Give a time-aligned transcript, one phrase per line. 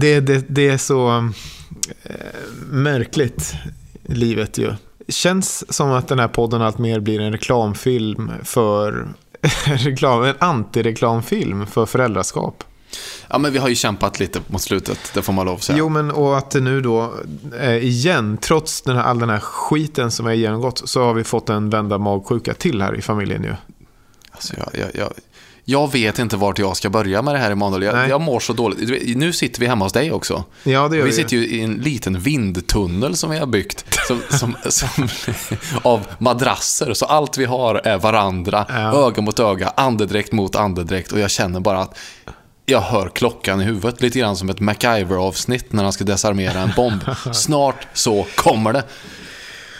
[0.00, 1.30] det, det, det är så
[2.02, 2.14] eh,
[2.70, 3.54] märkligt,
[4.06, 4.74] livet ju.
[5.08, 9.08] Känns som att den här podden allt mer blir en reklamfilm för
[9.64, 12.64] reklam, en antireklamfilm för föräldraskap.
[13.28, 15.78] Ja, men vi har ju kämpat lite mot slutet, det får man lov att säga.
[15.78, 17.14] Jo, men och att det nu då,
[17.60, 21.24] eh, igen, trots den här, all den här skiten som har genomgått, så har vi
[21.24, 23.54] fått en vända magsjuka till här i familjen ju.
[24.30, 25.12] Alltså, jag, jag, jag,
[25.70, 27.82] jag vet inte vart jag ska börja med det här Emanuel.
[27.82, 28.08] Jag, Nej.
[28.08, 29.16] jag mår så dåligt.
[29.16, 30.44] Nu sitter vi hemma hos dig också.
[30.62, 31.16] Ja, det gör Vi vi.
[31.16, 33.84] sitter ju i en liten vindtunnel som vi har byggt.
[34.06, 35.08] Som, som, som,
[35.82, 36.94] av madrasser.
[36.94, 38.66] Så allt vi har är varandra.
[38.68, 39.06] Ja.
[39.06, 41.12] Öga mot öga, andedräkt mot andedräkt.
[41.12, 41.98] Och jag känner bara att
[42.66, 44.02] jag hör klockan i huvudet.
[44.02, 47.00] Lite grann som ett MacGyver-avsnitt när han ska desarmera en bomb.
[47.32, 48.84] Snart så kommer det.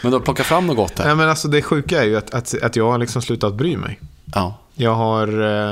[0.01, 1.05] Men du har plockat fram något gott här.
[1.05, 3.77] Nej, men alltså det sjuka är ju att, att, att jag har liksom slutat bry
[3.77, 3.99] mig.
[4.35, 4.57] Ja.
[4.81, 5.27] Jag har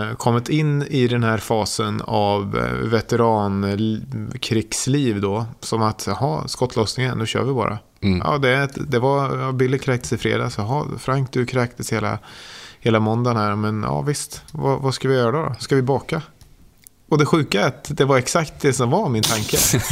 [0.09, 5.45] eh, kommit in i den här fasen av eh, veterankrigsliv då.
[5.59, 7.79] Som att, jaha, skottlossningen, nu kör vi bara.
[8.01, 8.21] Mm.
[8.25, 10.57] Ja, det, det var, Billy kräktes i fredags.
[10.57, 12.19] Jaha, Frank, du kräktes hela,
[12.79, 13.55] hela måndagen här.
[13.55, 15.55] Men ja, visst, vad, vad ska vi göra då?
[15.59, 16.21] Ska vi baka?
[17.09, 19.57] Och det sjuka är att det var exakt det som var min tanke.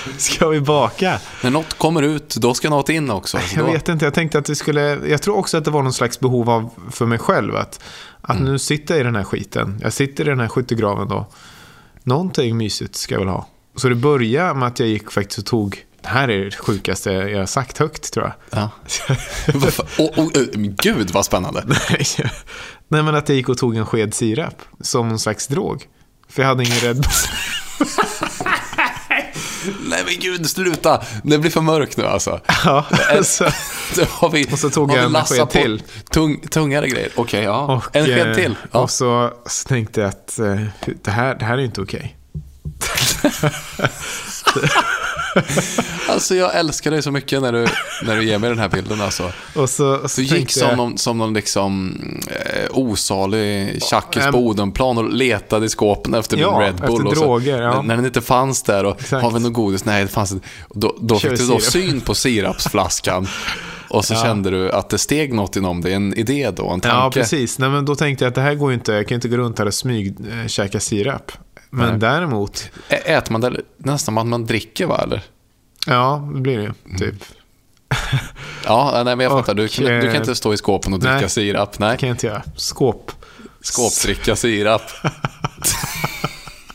[0.18, 1.18] ska vi baka?
[1.42, 3.38] När något kommer ut, då ska något in också.
[3.38, 4.80] Så Jag då, vet inte, jag tänkte att vi skulle...
[5.08, 7.56] Jag tror också att det var någon slags behov av för mig själv.
[7.56, 7.80] Att,
[8.20, 8.52] att Mm.
[8.52, 9.78] nu sitter jag i den här skiten.
[9.82, 11.26] Jag sitter i den här skyttegraven då.
[12.02, 13.46] Någonting mysigt ska jag väl ha.
[13.76, 15.84] Så det började med att jag gick faktiskt och tog...
[16.02, 18.60] Det här är det sjukaste jag har sagt högt tror jag.
[18.60, 18.70] Ja.
[19.98, 21.64] Åh, men Gud vad spännande.
[21.66, 22.06] Nej,
[22.88, 24.62] Nej, men att jag gick och tog en sked sirap.
[24.80, 25.86] Som någon slags drog.
[26.28, 27.88] För jag hade ingen Red Bull.
[29.88, 31.02] Nej men gud, sluta.
[31.22, 32.40] Det blir för mörkt nu alltså.
[32.64, 32.86] Ja,
[33.22, 33.44] så,
[33.96, 35.82] Då har vi, Och så tog jag en sked till.
[36.10, 37.10] Tung, tungare grejer.
[37.16, 37.60] Okej, ja.
[37.76, 38.56] och, en sked eh, till.
[38.72, 38.78] Ja.
[38.78, 40.60] Och så, så tänkte jag att eh,
[41.02, 42.16] det, här, det här är inte okej.
[46.08, 47.66] Alltså jag älskar dig så mycket när du,
[48.02, 49.32] när du ger mig den här bilden alltså.
[49.54, 54.22] Och så, och så Du gick som jag- någon, som någon liksom eh, osalig tjackis
[54.26, 56.84] Ja, på Odenplan och letade i skåpen efter Ja, min Red Bull.
[56.94, 57.82] efter och så, droger, ja.
[57.82, 59.22] när, den inte fanns där och Exakt.
[59.22, 59.84] har vi något godis?
[59.84, 60.48] Nej, det fanns inte.
[60.74, 63.26] Då, då fick du då syn på sirapsflaskan.
[63.90, 64.22] Och så Ja.
[64.22, 66.96] kände du att det steg något inom dig, en idé då, en tanke.
[66.96, 67.58] Ja, precis.
[67.58, 68.92] Nej, men då tänkte jag att det här går ju inte.
[68.92, 71.32] Jag kan inte gå runt här och smyg äh, käka sirap.
[71.70, 71.98] Men Nej.
[71.98, 75.22] däremot, Ä- Äter man det nästan man, man dricker va, eller?
[75.88, 76.72] Ja, det blir det.
[76.86, 76.98] Mm.
[76.98, 77.14] Typ.
[78.64, 79.54] Ja, nej men jag fattar.
[79.54, 81.28] Du, kan- du kan eh, inte stå i skåpen och dricka nej.
[81.30, 81.72] sirap.
[81.72, 82.42] Det Nej, kan jag inte göra.
[82.56, 83.12] Skåp.
[83.62, 84.82] skåpdricka sirap.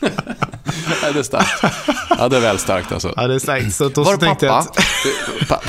[1.02, 1.64] nej, det är starkt.
[2.18, 3.12] Ja, det är väl starkt alltså.
[3.16, 3.74] Ja, det är starkt.
[3.74, 4.56] Så då Var jag pappa?
[4.58, 4.78] att,
[5.48, 5.60] pa,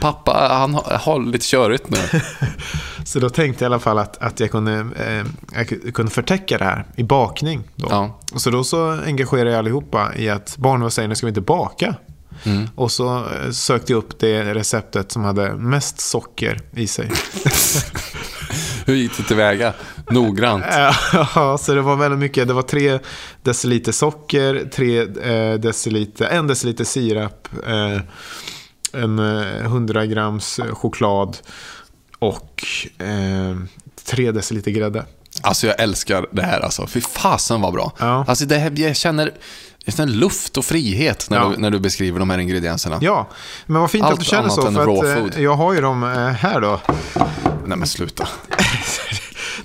[0.00, 2.20] pappa, han har, lite körigt nu.
[3.04, 6.58] så då tänkte jag i alla fall att, att jag, kunde, eh, jag kunde förtäcka
[6.58, 7.62] det här i bakning.
[7.76, 7.86] Då.
[7.90, 8.20] Ja.
[8.36, 11.40] Så då så engagerade jag allihopa i att barn vad säger ni, ska vi inte
[11.40, 11.94] baka?
[12.44, 12.68] Mm.
[12.74, 17.10] Och så eh, sökte jag upp det receptet som hade mest socker i sig.
[18.86, 19.72] Hur gick det tillväga?
[20.10, 20.64] Noggrant.
[21.34, 22.48] Ja, så det var väldigt mycket.
[22.48, 22.98] Det var tre
[23.42, 28.00] deciliter socker, tre eh, deciliter, en deciliter sirap, eh,
[28.92, 31.36] en eh, 100 grams choklad
[32.18, 32.64] och
[34.04, 35.04] tre deciliter grädde.
[35.42, 36.86] Alltså jag älskar det här alltså.
[36.86, 37.92] Fy fasen vad bra.
[37.98, 38.24] Ja.
[38.28, 39.32] Alltså det här, jag känner,
[39.84, 41.48] jag känner luft och frihet när, Ja.
[41.48, 42.98] du, när du beskriver de här ingredienserna.
[43.00, 43.28] Ja,
[43.66, 44.62] men vad fint Allt att du känner så.
[44.72, 46.80] För att, eh, jag har ju dem eh, här då.
[47.66, 48.28] Nej men sluta.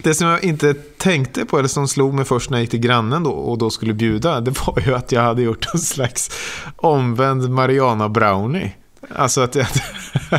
[0.03, 2.80] Det som jag inte tänkte på, eller som slog mig först när jag gick till
[2.80, 6.31] grannen då, och då skulle bjuda, det var ju att jag hade gjort en slags
[6.75, 8.72] omvänd Mariana Brownie.
[9.16, 9.68] Alltså att jag,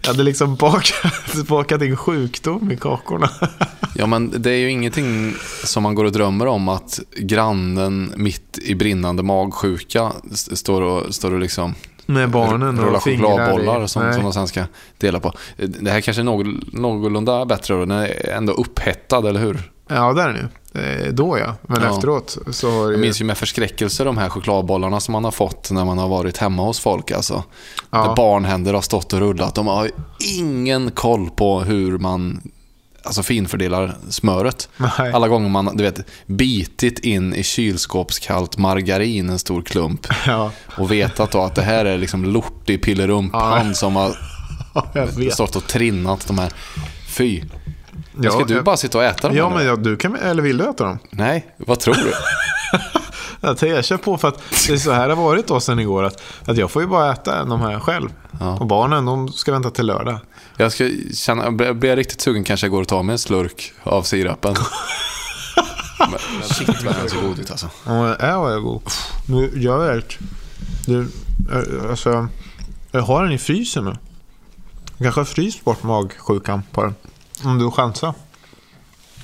[0.00, 3.30] jag hade liksom bakat, bakat in sjukdom i kakorna.
[3.94, 5.34] Ja, men det är ju ingenting
[5.64, 11.14] som man går och drömmer om att grannen mitt i brinnande magsjuka st- står och,
[11.14, 11.74] står och liksom
[12.06, 13.88] Med barnen och chokladbollar i.
[13.88, 14.14] som, Nej.
[14.14, 14.64] som de sen ska
[14.98, 15.32] dela på.
[15.56, 19.70] Det här kanske är någorlunda bättre då, den är ändå upphettad, eller hur?
[19.88, 20.40] Ja, där är nu.
[20.40, 20.48] Eh,
[21.12, 21.54] Då ja.
[21.62, 21.94] Men Ja.
[21.94, 25.70] efteråt så har Jag minns ju med förskräckelse de här chokladbollarna som man har fått
[25.70, 27.10] när man har varit hemma hos folk.
[27.10, 27.44] Alltså.
[27.90, 28.04] Ja.
[28.08, 29.54] Där barnhänder har stått och rullat.
[29.54, 29.90] De har
[30.38, 32.40] ingen koll på hur man
[33.02, 34.68] alltså finfördelar smöret.
[34.76, 35.12] Nej.
[35.12, 40.92] Alla gånger man du vet, bitit in i kylskåpskallt margarin en stor klump Ja, och
[40.92, 43.74] vetat då att det här är liksom lortig pillerumpan Ja.
[43.74, 44.16] som har
[45.32, 46.52] stått och trinnat de här.
[47.08, 47.42] Fy.
[48.20, 49.36] Ja, Ska du jag- bara sitta och äta dem?
[49.36, 50.16] Ja, men ja, du kan...
[50.16, 50.98] Eller vill du äta dem?
[51.10, 52.12] Nej, vad tror du?
[53.40, 55.78] Jag, jag kör på för att det är så här det har varit då sen
[55.78, 56.02] igår.
[56.04, 58.08] Att, att jag får ju bara äta de här själv.
[58.40, 58.56] Ja.
[58.58, 60.18] Och barnen, de ska vänta till lördag.
[60.56, 63.72] Jag ska känna, blir jag riktigt sugen kanske jag går och tar mig en slurk
[63.82, 64.54] av sirapen.
[65.98, 67.70] Men shit vad den så god ut alltså.
[67.86, 68.82] Ja, den är vad jag god.
[69.28, 70.14] Nu, jag vet.
[70.86, 71.00] Du,
[71.52, 72.28] eh, alltså,
[72.90, 73.96] jag har den i frysen nu.
[74.96, 76.94] Jag kanske har fryst bort magsjukan på den.
[77.44, 78.14] Om du chansar.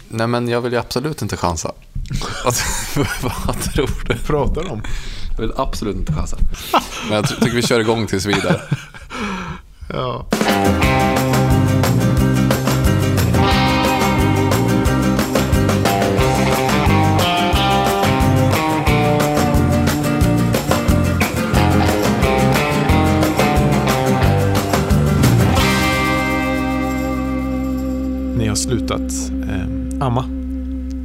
[0.09, 1.73] Nej men jag vill ju absolut inte chansa.
[2.45, 2.65] Alltså,
[3.23, 4.17] vad tror du?
[4.19, 4.83] Pratar om.
[5.31, 6.37] Jag vill absolut inte chansa.
[7.09, 8.61] Men jag tycker vi kör igång tills vidare.
[9.89, 10.27] Ja.
[28.73, 29.13] Slutat
[29.49, 30.25] eh, amma.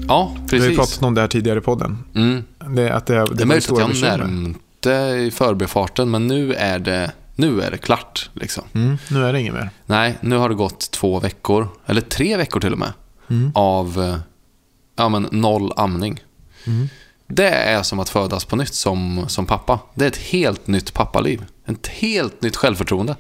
[0.08, 0.78] Ja, Vi har precis.
[0.78, 1.98] pratat om det här tidigare i podden.
[2.16, 2.44] Mm.
[2.76, 4.18] Det, att det, det, Det är möjligt att jag bekymmer.
[4.18, 8.30] nämnde i förbifarten, men nu är det, nu är det klart.
[8.34, 8.64] Liksom.
[8.74, 9.70] Mm, nu är det inget mer.
[9.86, 12.94] Nej, nu har det gått två veckor, eller tre veckor till och med,
[13.30, 13.52] Mm.
[13.56, 14.18] av eh,
[14.96, 16.20] ja, men noll amning.
[16.68, 16.88] Mm.
[17.28, 19.80] Det är som att födas på nytt som, som pappa.
[19.96, 21.46] Det är ett helt nytt pappaliv.
[21.66, 23.16] Ett helt nytt självförtroende.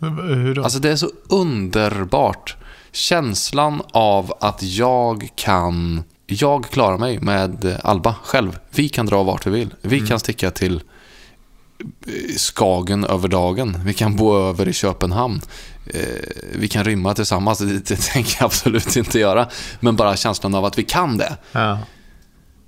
[0.00, 0.62] Hur då?
[0.64, 2.56] Alltså det är så underbart.
[2.96, 6.04] Känslan av att jag kan...
[6.26, 8.58] Jag klarar mig med Alba själv.
[8.70, 9.74] Vi kan dra vart vi vill.
[9.82, 10.82] Vi kan sticka till
[12.06, 13.80] eh, Skagen över dagen.
[13.84, 15.40] Vi kan bo över i Köpenhamn.
[15.86, 16.00] Eh,
[16.54, 17.58] Vi kan rymma tillsammans.
[17.58, 19.48] Det, det tänker jag absolut inte göra.
[19.80, 21.36] Men bara känslan av att vi kan det.
[21.52, 21.78] ja.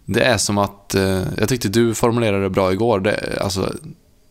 [0.05, 0.95] Det är som att...
[0.95, 3.01] eh, Jag tyckte du formulerade det bra igår.
[3.01, 3.75] Det, alltså,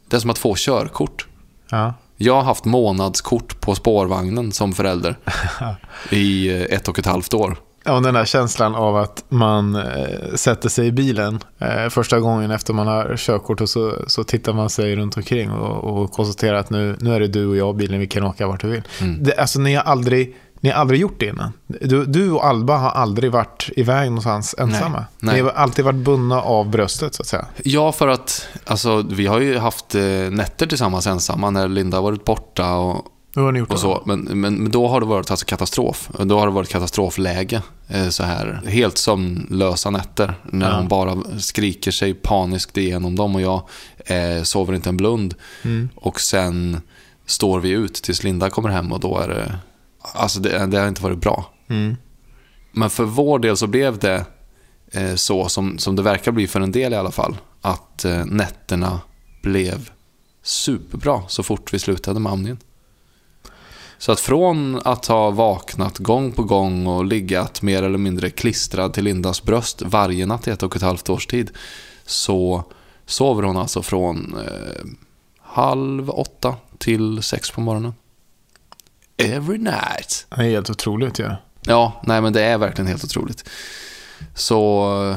[0.09, 1.27] det är som att få körkort.
[1.69, 1.93] Ja.
[2.17, 5.17] Jag har haft månadskort på spårvagnen som förälder
[6.09, 7.57] i eh, ett och ett halvt år.
[7.87, 12.19] Ja, och den där känslan av att man eh, sätter sig i bilen eh, första
[12.19, 16.11] gången efter man har körkort och så, så tittar man sig runt omkring och, och
[16.11, 18.63] konstaterar att nu, nu är det du och jag i bilen, vi kan åka vart
[18.63, 18.83] vi vill.
[19.01, 19.23] Mm.
[19.23, 21.53] Det, alltså ni har, aldrig, ni har aldrig gjort det innan.
[21.67, 25.05] Du, du och Alba har aldrig varit iväg någonstans ensamma.
[25.19, 25.35] nej.
[25.35, 27.45] Ni har alltid varit bundna av bröstet så att säga.
[27.63, 30.01] Ja, för att alltså, vi har ju haft eh,
[30.31, 33.05] nätter tillsammans ensamma när Linda har varit borta och,
[33.35, 34.01] Hur har ni gjort och så.
[34.05, 36.09] Men, men, men då har det varit alltså katastrof.
[36.19, 37.61] Då har det varit katastrofläge.
[37.87, 40.33] Eh, så här, helt som lösa nätter.
[40.43, 40.77] När Ja.
[40.77, 43.61] hon bara skriker sig paniskt igenom dem och jag
[44.05, 45.35] eh, sover inte en blund.
[45.63, 45.89] Mm.
[45.95, 46.81] Och sen
[47.25, 49.55] står vi ut tills Linda kommer hem och då är det...
[50.13, 51.53] Alltså det, det har inte varit bra.
[51.67, 51.97] Mm.
[52.71, 54.25] Men för vår del så blev det
[54.91, 57.37] eh, så som, som det verkar bli för en del i alla fall.
[57.61, 58.99] Att eh, nätterna
[59.41, 59.89] blev
[60.43, 62.57] superbra så fort vi slutade med amningen.
[63.97, 68.93] Så att från att ha vaknat gång på gång och liggat mer eller mindre klistrad
[68.93, 71.51] till Lindas bröst varje natt i ett och ett halvt års tid
[72.05, 72.63] så
[73.05, 74.85] sover hon alltså från eh,
[75.41, 77.93] halv åtta till sex på morgonen.
[79.17, 80.25] Every night.
[80.29, 81.23] Det är helt otroligt ju.
[81.23, 81.37] Ja.
[81.67, 83.49] Ja, nej men det är verkligen helt otroligt.
[84.35, 85.15] Så,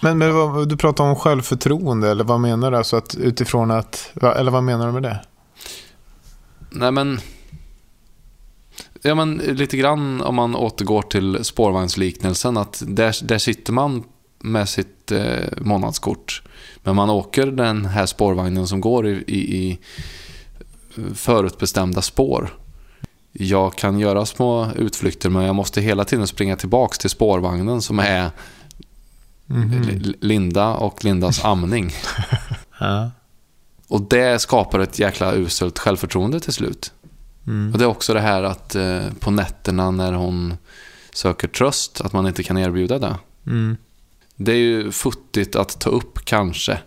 [0.00, 2.76] Men, men vad, du pratar om självförtroende, eller vad menar du?
[2.76, 5.20] Alltså att utifrån att, eller vad menar du med det?
[6.70, 7.20] nej men...
[9.02, 14.04] Ja men lite grann om man återgår till spårvagnsliknelsen att där, där sitter man
[14.38, 16.42] med sitt eh, månadskort.
[16.82, 19.78] Men man åker den här spårvagnen som går i, i, i
[21.14, 22.50] förutbestämda spår.
[23.32, 27.98] Jag kan göra små utflykter men jag måste hela tiden springa tillbaks till spårvagnen som
[27.98, 28.30] är
[29.46, 29.88] Mhm.
[29.88, 31.92] L- Linda och Lindas amning.
[32.80, 33.10] Ja.
[33.88, 36.92] Och det skapar ett jäkla uselt självförtroende till slut.
[37.46, 37.72] Mm.
[37.72, 40.54] Och det är också det här att eh, på nätterna när hon
[41.12, 43.16] söker tröst, att man inte kan erbjuda det.
[43.46, 43.76] Mm.
[44.36, 46.78] Det är ju futtigt att ta upp kanske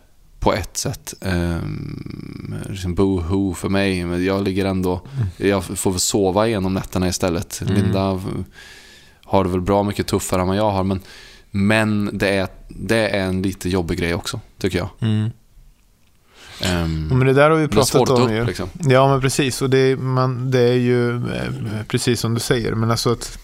[0.43, 1.13] på ett sätt.
[1.21, 5.01] Ehm, liksom boo-hoo för mig, men jag ligger ändå...
[5.37, 7.61] Jag får sova igenom nätterna istället.
[7.61, 7.73] Mm.
[7.73, 8.19] Linda
[9.23, 10.99] har det väl bra mycket tuffare än vad jag har, men,
[11.51, 14.89] men det, är, det är en lite jobbig grej också, tycker jag.
[14.99, 15.29] Mm.
[16.61, 18.41] Ehm, Men det där har vi pratat om ta ju.
[18.41, 18.69] upp liksom.
[18.79, 19.61] Ja, men precis.
[19.61, 21.51] Och det, är- man, det är ju eh,
[21.87, 22.73] precis som du säger.
[22.75, 23.37] Men alltså att,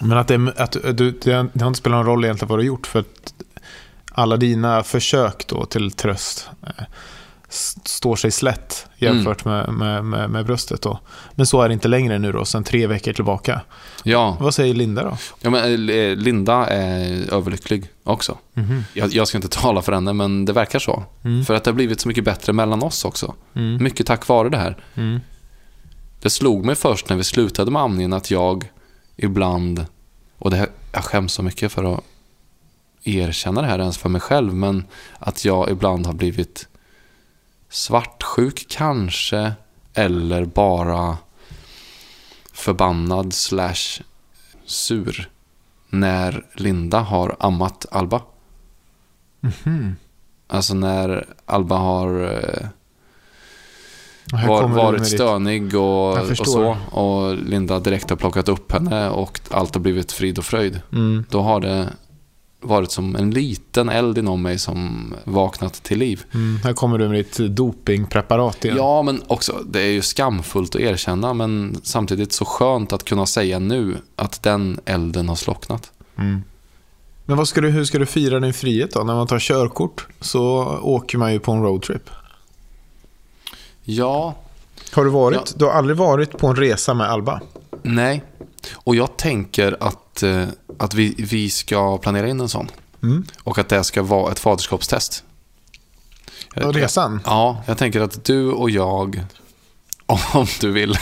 [0.00, 2.66] men att, det, att du, det har inte spelat någon roll egentligen vad du har
[2.66, 2.86] gjort.
[2.86, 3.34] För att
[4.16, 6.84] alla dina försök då till tröst eh,
[7.84, 10.82] står sig slätt jämfört med, med, med, med bröstet.
[10.82, 11.00] Då.
[11.34, 13.60] Men så är det inte längre nu då, sedan tre veckor tillbaka.
[14.04, 15.16] Ja, Vad säger Linda då?
[15.40, 18.38] ja men, eh, Linda är överlycklig också.
[18.92, 21.04] Jag, jag ska inte tala för henne, men det verkar så.
[21.24, 21.44] Mm.
[21.44, 23.34] För att det har blivit så mycket bättre mellan oss också.
[23.54, 23.84] Mm.
[23.84, 24.76] Mycket tack vare det här.
[24.94, 25.20] Mm.
[26.20, 28.70] Det slog mig först när vi slutade med amningen att jag
[29.16, 29.86] ibland,
[30.38, 32.04] och det här, jag skäms så mycket för att
[33.08, 34.84] erkänna det här ens för mig själv, men
[35.18, 36.68] att jag ibland har blivit
[37.68, 39.52] svartsjuk kanske,
[39.94, 41.18] eller bara
[42.52, 44.02] förbannad slash
[44.64, 45.30] sur.
[45.88, 48.22] när Linda har ammat Alba.
[50.48, 52.68] Alltså när Alba har eh,
[54.46, 56.76] var, varit stönig och, och så.
[56.90, 60.80] Och Linda direkt har plockat upp henne och allt har blivit frid och fröjd.
[60.92, 61.24] Mm.
[61.30, 61.88] Då har det
[62.60, 66.24] varit som en liten eld inom mig som vaknat till liv.
[66.34, 66.56] Mm.
[66.64, 68.76] Här kommer du med ditt dopingpreparat igen.
[68.76, 73.26] Ja, men också, det är ju skamfullt att erkänna, men samtidigt så skönt att kunna
[73.26, 75.90] säga nu att den elden har slocknat.
[76.18, 76.42] Mm.
[77.24, 79.04] Men ska du, hur ska du fira din frihet då?
[79.04, 82.10] När man tar körkort så åker man ju på en roadtrip.
[83.82, 84.34] Ja,
[84.92, 85.36] Har du varit?
[85.36, 85.52] Ja.
[85.56, 87.40] Du har aldrig varit på en resa med Alba?
[87.82, 88.22] nej.
[88.72, 90.44] Och jag tänker att, eh,
[90.78, 92.68] att vi, vi ska planera in en sån.
[93.02, 93.24] Mm.
[93.42, 95.24] Och att det ska vara ett faderskapstest.
[96.56, 97.20] Och resan?
[97.24, 99.24] Ja, jag tänker att du och jag,
[100.06, 100.98] om du vill,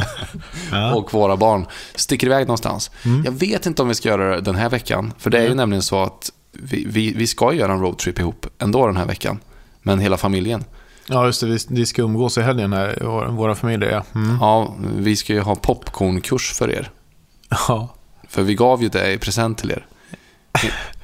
[0.70, 0.94] Ja.
[0.94, 2.90] och våra barn sticker iväg någonstans.
[3.04, 3.24] Mm.
[3.24, 5.12] Jag vet inte om vi ska göra det den här veckan.
[5.18, 8.46] För det är ju nämligen så att vi, vi, vi ska göra en roadtrip ihop
[8.58, 9.38] ändå den här veckan.
[9.82, 10.64] Men hela familjen.
[11.06, 11.46] Ja, just det.
[11.46, 13.90] Vi, vi ska umgås i helgen här, våra, våra familjer.
[13.90, 14.04] Ja.
[14.20, 14.36] Mm.
[14.40, 16.90] Ja, vi ska ju ha popcornkurs för er.
[17.68, 17.94] ja.
[18.34, 19.86] För vi gav ju det i present till er.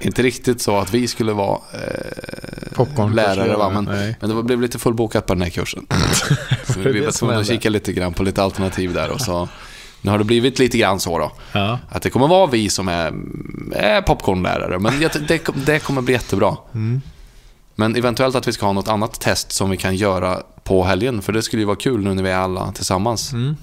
[0.01, 3.71] Inte riktigt så att vi skulle vara eh, lärare, va?
[3.71, 4.17] Men, nej.
[4.21, 5.87] men det blev lite fullbokat på den här kursen.
[6.65, 9.11] så vi var tvungna att kika lite grann på lite alternativ där.
[9.11, 9.49] Och så,
[10.01, 11.33] nu har det blivit lite grann så då.
[11.53, 11.79] Ja.
[11.89, 13.13] Att det kommer vara vi som är,
[13.73, 14.79] är popcornlärare.
[14.79, 16.57] Men det, det kommer bli jättebra.
[16.75, 17.01] Mm.
[17.75, 21.23] Men eventuellt att vi ska ha något annat test som vi kan göra på helgen.
[21.23, 23.33] För det skulle ju vara kul nu när vi är alla tillsammans.
[23.33, 23.57] Mm.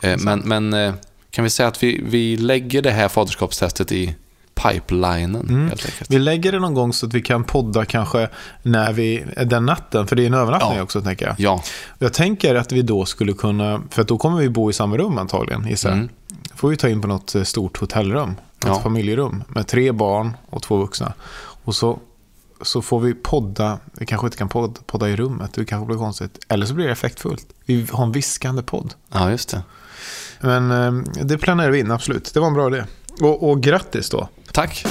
[0.00, 0.94] Eh, Men, men eh,
[1.30, 4.14] kan vi säga att vi, vi lägger det här faderskapstestet i
[4.54, 5.70] pipelinen Mm.
[6.08, 8.28] Vi lägger det någon gång så att vi kan podda kanske
[8.62, 10.06] när vi, den natten.
[10.06, 10.82] För det är en övernattning Ja.
[10.82, 11.34] också tänker jag.
[11.40, 11.62] Ja,
[11.98, 15.18] Jag tänker att vi då skulle kunna, för då kommer vi bo i samma rum
[15.18, 15.92] antagligen gissar.
[15.92, 16.08] Mm.
[16.54, 18.30] får vi ta in på något eh, stort hotellrum.
[18.30, 18.80] Ett Ja.
[18.80, 21.12] familjerum med tre barn och två vuxna.
[21.64, 21.98] Och så,
[22.62, 25.96] så får vi podda, vi kanske inte kan podda, podda i rummet, det kanske blir
[25.96, 26.38] konstigt.
[26.48, 27.46] Eller så blir det effektfullt.
[27.66, 28.94] Vi har en viskande podd.
[29.12, 29.62] ja just det.
[30.40, 30.92] Men eh,
[31.24, 32.34] det planerar vi in, absolut.
[32.34, 32.84] Det var en bra idé.
[33.20, 34.28] Och, och grattis då.
[34.52, 34.84] Tack.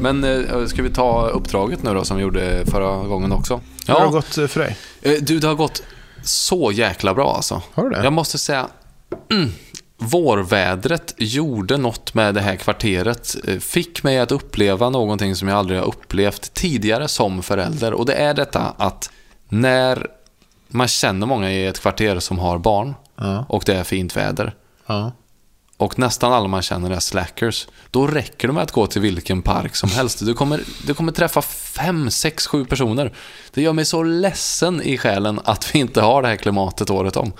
[0.00, 3.60] Men eh, ska vi ta uppdraget nu då som vi gjorde förra gången också?
[3.86, 4.76] Hur har det Ja, gått för dig?
[5.02, 5.82] eh, du det har gått
[6.22, 7.62] så jäkla bra alltså.
[7.74, 8.04] Har du det?
[8.04, 8.66] Jag måste säga,
[9.30, 9.50] mm,
[10.10, 13.36] vårvädret gjorde något med det här kvarteret.
[13.48, 17.92] Eh, Fick mig att uppleva någonting som jag aldrig har upplevt tidigare som förälder.
[17.92, 19.10] Och det är detta att
[19.48, 20.06] när
[20.68, 23.44] man känner många i ett kvarter som har barn Ja.
[23.48, 24.54] och det är fint väder
[24.86, 25.12] Ja.
[25.76, 29.42] och nästan alla man känner är slackers, då räcker det med att gå till vilken
[29.42, 30.26] park som helst.
[30.26, 33.12] Du kommer, du kommer träffa fem, sex, sju personer.
[33.54, 37.16] Det gör mig så ledsen i själen att vi inte har det här klimatet året
[37.16, 37.32] om.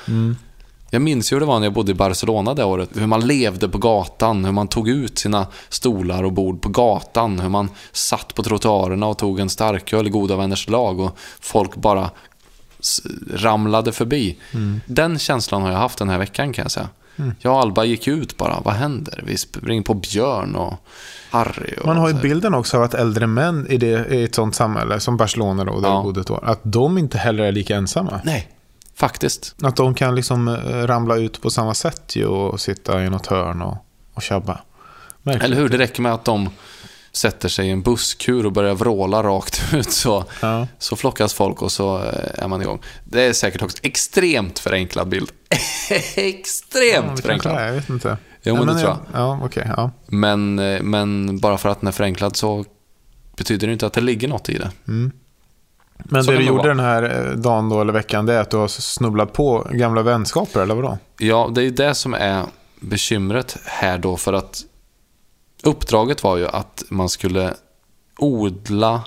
[0.94, 2.88] Jag minns ju hur det var när jag bodde i Barcelona det året.
[2.94, 7.40] Hur man levde på gatan, hur man tog ut sina stolar och bord på gatan.
[7.40, 11.76] Hur man satt på trottoarerna och tog en starköl i goda vänners lag och folk
[11.76, 12.10] bara
[13.34, 14.36] ramlade förbi.
[14.86, 16.88] Den känslan har jag haft den här veckan kan jag säga.
[17.40, 19.22] Jag och Alba gick ut bara, vad händer?
[19.26, 20.74] Vi springer på Björn och
[21.30, 21.74] Harry.
[21.80, 24.54] Och Man har ju bilden också av att äldre män i, det, i ett sånt
[24.54, 26.02] samhälle, som Barcelona då, där Ja.
[26.02, 28.20] bodde ett år, att de inte heller är lika ensamma.
[28.24, 28.48] Nej,
[29.06, 29.54] faktiskt.
[29.62, 33.26] Att de kan liksom eh, ramla ut på samma sätt ju och sitta i något
[33.26, 33.76] hörn och,
[34.14, 34.60] och tjabba.
[35.22, 35.44] Märkligt.
[35.44, 35.68] Eller hur?
[35.68, 36.48] Det räcker med att de
[37.12, 40.66] sätter sig i en busskur och börjar vråla rakt ut så, Ja.
[40.78, 42.82] så flockas folk och så eh, är man igång.
[43.04, 45.30] Det är säkert också extremt förenklad bild.
[45.90, 47.56] Ja, extremt kanske förenklad.
[47.56, 48.16] är, jag vet inte.
[48.42, 48.98] Jo, men det tror jag.
[49.20, 49.70] Ja, okej.
[49.76, 49.90] ja.
[50.06, 52.64] Men, eh, men bara för att den är förenklad så
[53.36, 54.70] betyder det inte att det ligger något i det.
[56.04, 56.68] Men Så det du gjorde vara.
[56.68, 60.02] den här eh, dagen då, eller veckan, det är att du har snubblat på gamla
[60.02, 60.98] vänskaper, eller vadå?
[61.18, 62.44] Ja, det är ju det som är
[62.80, 64.62] bekymret här då för att
[65.62, 67.54] uppdraget var ju att man skulle
[68.18, 69.02] odla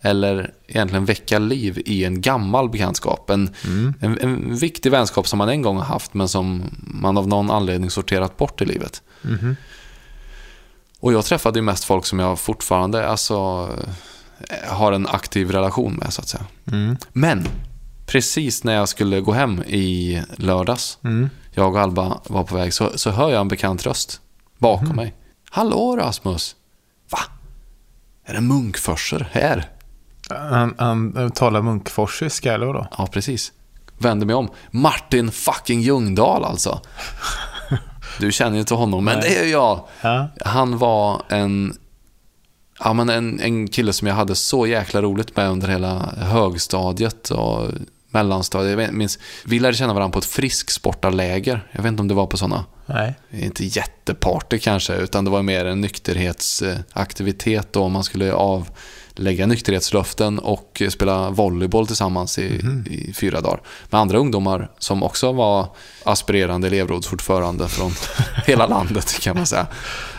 [0.00, 3.30] eller egentligen väcka liv i en gammal bekantskap.
[3.30, 3.54] En,
[4.00, 7.50] en, en viktig vänskap som man en gång har haft men som man av någon
[7.50, 9.02] anledning sorterat bort i livet.
[11.00, 13.68] Och jag träffade ju mest folk som jag fortfarande alltså,
[14.68, 16.44] har en aktiv relation med så att säga.
[16.72, 16.96] Mm.
[17.12, 17.46] Men
[18.06, 21.30] precis när jag skulle gå hem i lördags, Mm.
[21.52, 24.20] jag och Alba var på väg, så, så hör jag en bekant röst
[24.58, 24.96] bakom Mhm.
[24.96, 25.14] mig.
[25.50, 26.56] Hallå Rasmus!
[27.10, 27.18] Va?
[28.26, 29.68] Är det Munkforser här?
[30.50, 32.86] Han, han talar munkforsiska, eller vadå?
[32.98, 33.52] Ja, precis.
[33.98, 34.48] Vänder mig om.
[34.70, 36.80] Martin fucking Ljungdahl alltså.
[38.20, 39.28] Du känner ju inte honom, men Nej.
[39.30, 39.84] det är jag.
[40.00, 40.28] Ja.
[40.44, 41.76] Han var en,
[42.78, 47.30] ja, men en, en kille som jag hade så jäkla roligt med under hela högstadiet
[47.30, 47.70] och
[48.14, 48.80] mellanstadiet.
[48.80, 51.68] Jag minns, vi lärde känna varandra på ett frisksportarläger.
[51.72, 52.64] Jag vet inte om det var på sådana.
[52.86, 53.14] Nej.
[53.30, 57.88] Inte jätteparty kanske, utan det var mer en nykterhetsaktivitet då.
[57.88, 63.60] Man skulle avlägga nykterhetslöften och spela volleyboll tillsammans i, i fyra dagar.
[63.90, 65.66] Med andra ungdomar som också var
[66.04, 67.92] aspirerande elevrådsordförande från
[68.46, 69.66] hela landet kan man säga.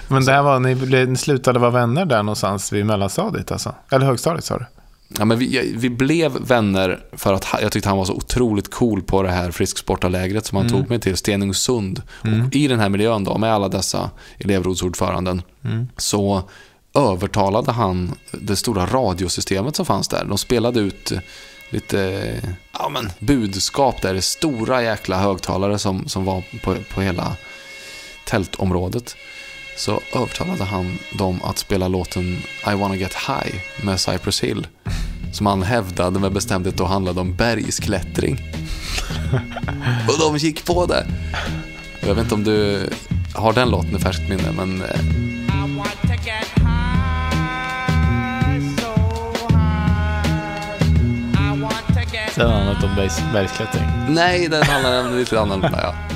[0.08, 3.76] Men det här var, ni, blev- ni slutade vara vänner där någonstans vid mellanstadiet alltså?
[3.92, 4.66] Eller högstadiet sa du?
[5.18, 9.02] Ja, men vi, vi blev vänner för att jag tyckte han var så otroligt cool
[9.02, 12.02] på det här frisksportarlägret som han tog mig till, Stenungsund.
[12.22, 15.42] Och I den här miljön då, med alla dessa elevrådsordföranden,
[15.98, 16.44] så
[16.94, 20.26] övertalade han det stora radiosystemet som fanns där.
[20.26, 21.12] De spelade ut
[21.70, 22.26] lite
[22.72, 27.36] ja, men, budskap där, stora jäkla högtalare som, som var på, på hela
[28.26, 29.16] tältområdet
[29.78, 32.38] så övertalade han dem att spela låten
[32.72, 33.56] I wanna get high
[33.86, 34.68] med Cypress Hill.
[35.34, 38.40] Som han hävdade med bestämdhet då handlade om bergsklättring.
[40.08, 41.06] Och de gick på det.
[42.08, 42.90] Jag vet inte om du
[43.34, 44.84] har den låten i färskt minne, men
[52.36, 53.84] Det handlar om bergs- bergsklättring.
[54.10, 55.80] nej, den handlar om lite annorlunda.
[55.84, 56.15] Ja.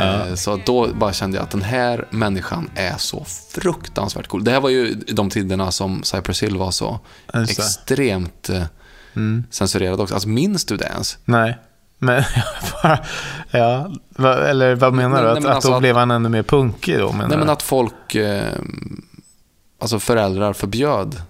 [0.00, 4.44] Eh, Så då bara kände jag att den här människan är så fruktansvärt cool.
[4.44, 7.00] Det här var ju de tiderna som Cypress Hill var så
[7.32, 7.40] det.
[7.42, 8.62] extremt eh,
[9.50, 10.14] censurerad också.
[10.14, 11.18] Alltså minns du det ens?
[11.24, 11.58] Nej.
[11.98, 12.22] Men
[13.50, 15.26] ja, eller vad menar Nej, du?
[15.28, 17.12] nej, Att, men att alltså då att- blev han ännu mer punkig då?
[17.12, 18.42] Menar Nej men att folk, eh,
[19.80, 21.22] alltså föräldrar förbjöd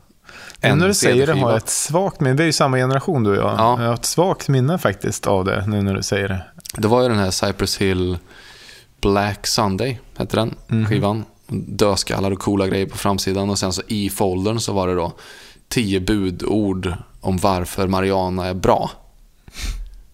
[0.62, 2.37] Nu en när du säger det har jag ett svagt minne.
[2.37, 3.55] Vi är ju samma generation du och jag.
[3.59, 3.81] Ja.
[3.83, 6.43] Jag har ett svagt minne faktiskt av det nu när du säger det.
[6.77, 8.19] Det var ju den här Cypress Hill
[9.00, 10.87] Black Sunday, hette den Mhm.
[10.87, 11.25] skivan.
[11.66, 15.12] Dödskallar och coola grejer på framsidan och sen så i foldern så var det då
[15.69, 18.90] tio budord om varför Mariana är bra.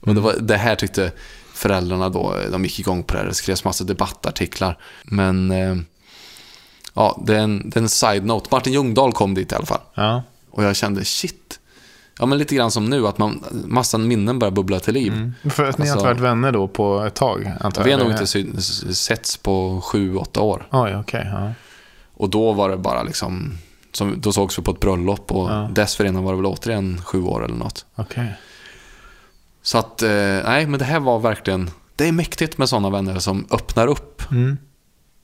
[0.00, 1.12] Och det, var, det här tyckte
[1.54, 4.78] föräldrarna då, de gick igång på det här, det skrevs massa debattartiklar.
[5.04, 5.76] Men eh,
[6.94, 8.48] ja, det är, en, det är en side-note.
[8.50, 9.80] Martin Ljungdahl kom dit i alla fall.
[9.94, 10.22] Ja.
[10.50, 11.60] Och jag kände shit.
[12.18, 15.32] Ja men lite grann som nu, att man, massan minnen börjar bubbla till liv.
[15.42, 17.98] För att ni har Alltså- inte varit vänner då på ett tag, antar Vi har
[18.00, 18.08] jag?
[18.08, 18.62] nog inte
[18.94, 20.66] setts på sju, åtta år.
[20.72, 21.28] Oj, okej.
[21.32, 21.52] ja.
[22.14, 23.58] Och då var det bara liksom,
[23.92, 25.68] som, då sågs vi på ett bröllop och Ja.
[25.72, 27.86] dessförinnan var det väl återigen sju år eller något.
[27.94, 28.32] Okej.
[29.62, 30.10] Så att, eh,
[30.44, 34.30] nej men det här var verkligen, det är mäktigt med sådana vänner som öppnar upp.
[34.30, 34.56] Mm.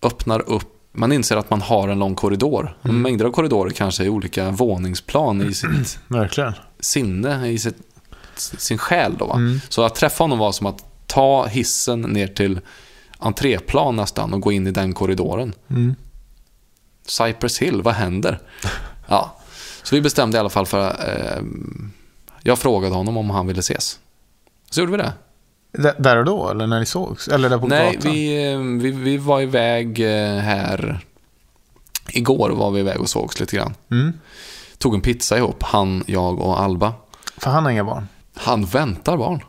[0.02, 2.76] Öppnar upp, man inser att man har en lång korridor.
[2.82, 3.02] Mm.
[3.02, 6.52] Mängder av korridorer kanske i olika våningsplan i sitt Verkligen.
[6.80, 7.76] sinne, i sitt,
[8.36, 9.32] sin själ då.
[9.32, 9.60] Mm.
[9.68, 12.60] Så att träffa honom var som att ta hissen ner till
[13.18, 15.52] entréplan nästan och gå in i den korridoren.
[15.70, 15.94] Mm.
[17.06, 18.38] Cypress Hill, vad händer?
[19.08, 19.36] Ja,
[19.82, 21.42] så vi bestämde i alla fall för eh,
[22.42, 23.98] Jag frågade honom om han ville ses.
[24.70, 25.12] Så gjorde vi det.
[25.98, 27.28] Där och då, eller när ni sågs?
[27.28, 28.12] Eller där på Nej, gatan?
[28.12, 31.00] vi, eh, vi, vi var iväg eh, här
[32.12, 33.74] Igår var vi iväg och sågs lite grann.
[33.90, 34.12] Mm.
[34.78, 36.94] Tog en pizza ihop, han, jag och Alba.
[37.36, 38.08] För han har inga barn.
[38.34, 39.44] Han väntar barn.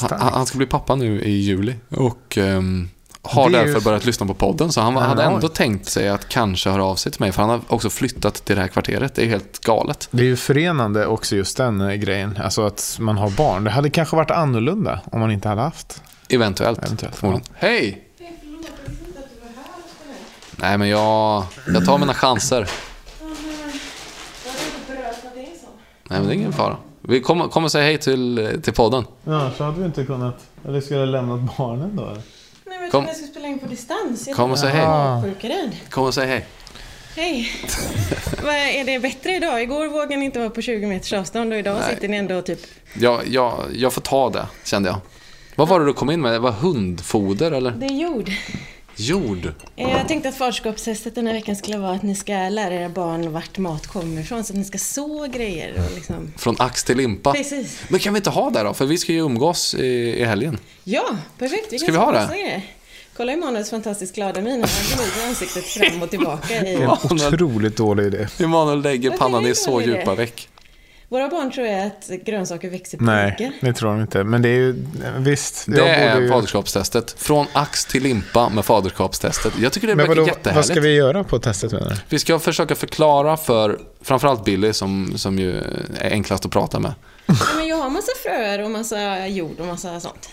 [0.00, 1.74] Han, han ska bli pappa nu i juli.
[1.88, 2.88] Och ehm,
[3.24, 4.72] har är ju- därför börjat lyssna på podden.
[4.72, 5.52] Så han Ja, hade ändå oj.
[5.54, 7.32] tänkt sig att kanske höra av sig till mig.
[7.32, 9.14] För han har också flyttat till det här kvarteret.
[9.14, 10.08] Det är helt galet.
[10.10, 12.38] Det är ju förenande också just den eh, grejen.
[12.44, 13.64] Alltså att man har barn.
[13.64, 16.02] Det hade kanske varit annorlunda om man inte hade haft.
[16.28, 16.78] Eventuellt.
[16.84, 17.48] Eventuellt, Förmodligen.
[17.54, 18.00] Hej!
[20.56, 22.70] Nej, men jag, jag tar mina chanser.
[26.10, 26.76] Nej, men det är ingen fara.
[27.00, 29.04] Vi kommer, kommer säga hej till, till podden.
[29.24, 30.38] Ja, så hade vi inte kunnat...
[30.68, 32.16] Eller skulle jag lämnat barnen då?
[32.94, 33.04] Kom.
[33.06, 34.26] jag skulle spela in på distans.
[34.26, 34.86] Jag Kom och säg hej.
[35.90, 36.46] Kom och säg hej.
[37.16, 37.50] Hej.
[38.42, 39.62] Vad är det bättre idag?
[39.62, 41.94] Igår vågade ni inte vara på 20 meters avstånd och idag Nej.
[41.94, 42.60] sitter ni ändå typ...
[43.00, 44.98] Jag, jag, jag får ta det, kände jag.
[45.54, 46.32] Vad var det du kom in med?
[46.32, 47.70] Det var hundfoder eller?
[47.70, 48.30] Det är jord.
[48.96, 49.52] Jord?
[49.76, 52.88] Eh, Jag tänkte att faderskapstestet den här veckan skulle vara att ni ska lära era
[52.88, 54.44] barn vart mat kommer ifrån.
[54.44, 56.32] Så att ni ska så grejer och liksom...
[56.36, 57.32] Från ax till limpa?
[57.32, 57.80] Precis.
[57.88, 58.74] Men kan vi inte ha det då?
[58.74, 59.86] För vi ska ju umgås i,
[60.18, 60.58] i helgen.
[60.84, 61.04] Ja,
[61.38, 61.72] perfekt.
[61.72, 62.28] Vi Ska vi ha det?
[62.30, 62.62] grejer.
[63.16, 64.50] Kolla Emanuels fantastiskt glada min.
[64.64, 66.74] Han glider ansiktet fram och tillbaka i...
[66.74, 68.26] En otroligt dålig idé.
[68.38, 70.48] Emanuel lägger Varför pannan är i det så djupa veck.
[71.08, 74.24] Våra barn tror jag att grönsaker växer på Nej, det tror de inte.
[74.24, 74.84] Men det är ju...
[75.18, 75.64] Visst.
[75.68, 77.14] Det jag är borde ju- faderskapstestet.
[77.18, 79.52] Från ax till limpa med faderskapstestet.
[79.58, 80.56] Jag tycker det Men verkar vadå, jättehärligt.
[80.68, 81.96] vad ska vi göra på testet menar du?
[82.08, 85.58] Vi ska försöka förklara för framförallt Billy som, som ju
[85.98, 86.94] är enklast att prata med.
[87.26, 90.28] Ja, men jag har massa fröer och massa jord och massa sånt.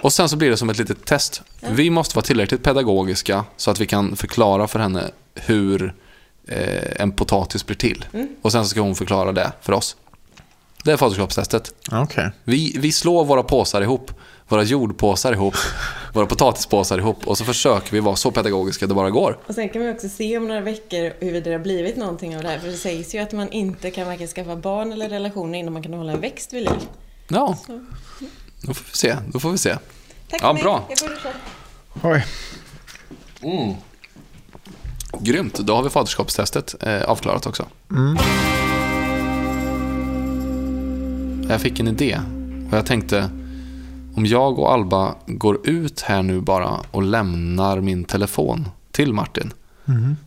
[0.00, 1.42] Och sen så blir det som ett litet test.
[1.70, 5.94] Vi måste vara tillräckligt pedagogiska så att vi kan förklara för henne hur
[6.48, 8.04] eh, en potatis blir till.
[8.42, 9.96] Och sen så ska hon förklara det för oss.
[10.84, 11.74] Det är faderskapstestet.
[11.92, 12.30] Okej.
[12.44, 14.10] Vi, vi slår våra påsar ihop,
[14.48, 15.54] våra jordpåsar ihop,
[16.12, 19.38] våra potatispåsar ihop och så försöker vi vara så pedagogiska det bara går.
[19.46, 22.42] Och sen kan vi också se om några veckor huruvida det har blivit någonting av
[22.42, 22.58] det här.
[22.58, 25.82] För det sägs ju att man inte kan varken skaffa barn eller relationer innan man
[25.82, 26.88] kan hålla en växt vid liv.
[27.28, 27.80] Ja, Så,
[28.66, 29.16] då får vi se.
[29.32, 29.78] Då får vi se.
[30.30, 30.88] tack Ja, bra.
[30.88, 31.28] Jag duscha.
[32.02, 32.26] Oj.
[35.20, 37.66] Grymt, då har vi faderskapstestet eh, avklarat också.
[41.48, 42.20] Jag fick en idé
[42.70, 43.30] och jag tänkte
[44.16, 49.52] om jag och Alba går ut här nu bara och lämnar min telefon till Martin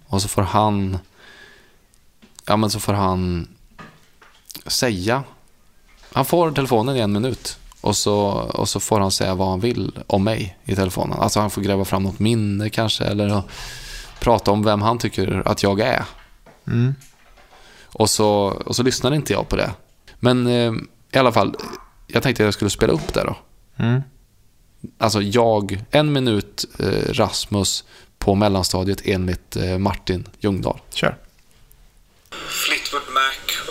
[0.08, 0.97] och så får han
[2.45, 3.47] ja men så får han
[4.65, 5.23] säga
[6.12, 8.17] han får telefonen i en minut och så,
[8.54, 11.19] och så får han säga vad han vill om mig i telefonen.
[11.19, 13.41] Alltså han får gräva fram något minne kanske eller
[14.19, 16.06] prata om vem han tycker att jag är.
[17.86, 18.30] Och, så,
[18.65, 19.71] och så lyssnade inte jag på det.
[20.19, 20.73] Men eh,
[21.12, 21.56] i alla fall,
[22.08, 23.36] jag tänkte att jag skulle spela upp det då.
[23.78, 24.02] Mm.
[24.97, 27.84] Alltså jag, en minut eh, Rasmus
[28.17, 30.80] på mellanstadiet enligt eh, Martin Ljungdahl.
[30.93, 31.17] Kör.
[32.47, 33.66] Fleetwood Mac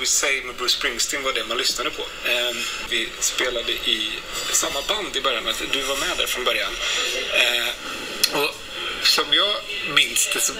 [0.00, 2.02] We Say med Bruce Springsteen var det man lyssnade på.
[2.02, 2.56] Eh,
[2.88, 4.10] vi spelade i
[4.52, 6.72] samma band i början, du var med där från början.
[7.32, 7.68] Eh,
[8.42, 8.54] och
[9.02, 9.54] som jag
[9.94, 10.52] minns det så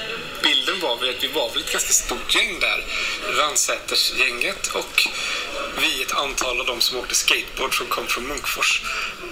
[0.43, 2.85] bilden var väl att vi var väl ett ganska stort gäng där.
[3.33, 5.09] Ransätersgänget och
[5.81, 8.83] vi ett antal av de som åkte skateboard som kom från Munkfors.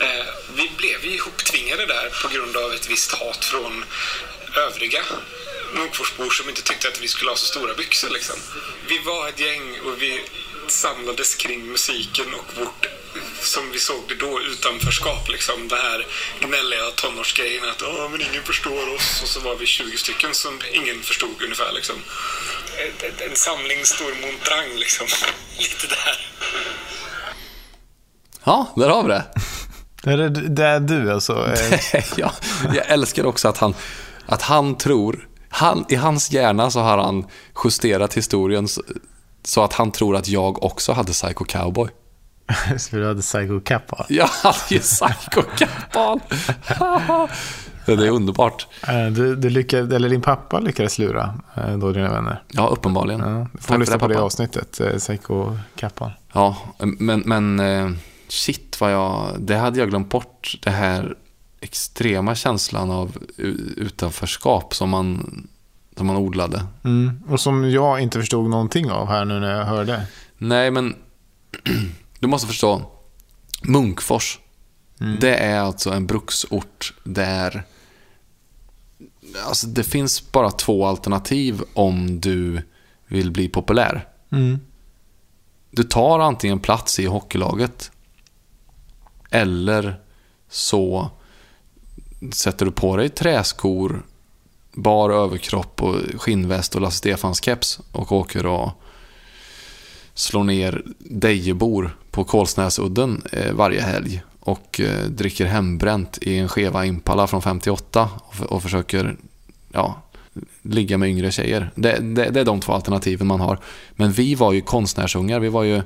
[0.01, 3.85] Eh, vi blev ju ihoptvingade där på grund av ett visst hat från
[4.55, 5.05] övriga
[5.75, 8.37] Munkforsbor som inte tyckte att vi skulle ha så stora byxor liksom.
[8.89, 10.21] Vi var ett gäng och vi
[10.69, 12.87] samlades kring musiken och vårt,
[13.41, 15.69] som vi såg det då, utanförskap liksom.
[15.69, 16.07] Det här
[16.41, 20.61] gnälliga tonårsgrejen att Åh, men ingen förstår oss och så var vi 20 stycken som
[20.73, 21.97] ingen förstod ungefär liksom.
[22.79, 25.07] En, en, samling stor montrang liksom.
[25.59, 26.29] Lite där.
[28.45, 29.25] Ja, där har vi det.
[30.07, 31.57] Är det, det är du alltså?
[32.17, 32.33] Ja,
[32.75, 33.75] jag älskar också att han,
[34.27, 37.25] att han tror, han, i hans hjärna så har han
[37.65, 38.83] justerat historien så,
[39.45, 41.89] så att han tror att jag också hade Psycho Cowboy.
[42.79, 44.07] Så du hade Psycho Kappa?
[44.09, 46.21] Jag hade ju Psycho Cowboy.
[47.97, 48.67] det är underbart.
[48.89, 52.43] Eh, Du, du lyckades, eller din pappa lyckades lura eh, då dina vänner.
[52.49, 53.21] Ja, uppenbarligen.
[53.21, 56.11] Ja, du Tack får för lyssna på det avsnittet, eh, Psycho Kappan.
[56.33, 60.59] Ja, men, men shit vad jag, det hade jag glömt bort.
[60.63, 61.15] Det här
[61.61, 63.19] extrema känslan av
[63.77, 65.49] utanförskap som man,
[65.97, 66.67] som man odlade.
[66.85, 67.23] Mm.
[67.29, 70.07] Och som jag inte förstod någonting av här nu när jag hörde.
[70.39, 70.95] Nej, men
[72.19, 72.83] du måste förstå.
[73.63, 74.39] Munkfors.
[75.21, 77.65] Det är alltså en bruksort där
[79.47, 82.63] alltså det finns bara två alternativ om du
[83.07, 84.09] vill bli populär.
[84.33, 84.61] Mm.
[85.71, 87.91] Du tar antingen plats i hockeylaget
[89.31, 90.01] eller
[90.49, 91.11] så
[92.33, 94.03] sätter du på dig träskor,
[94.73, 98.71] bar överkropp och skinnväst och Lasse Stefans keps och åker och
[100.15, 106.85] slår ner Dejebor på Kolsnäsudden eh, varje helg och eh, dricker hembränt i en skeva
[106.85, 109.17] Impala från 58 och, och försöker
[109.73, 110.03] ja,
[110.63, 111.71] ligga med yngre tjejer.
[111.75, 113.59] Det, det, det är de två alternativen man har.
[113.93, 115.41] Men vi var ju konstnärsungar.
[115.41, 115.83] Vi var ju...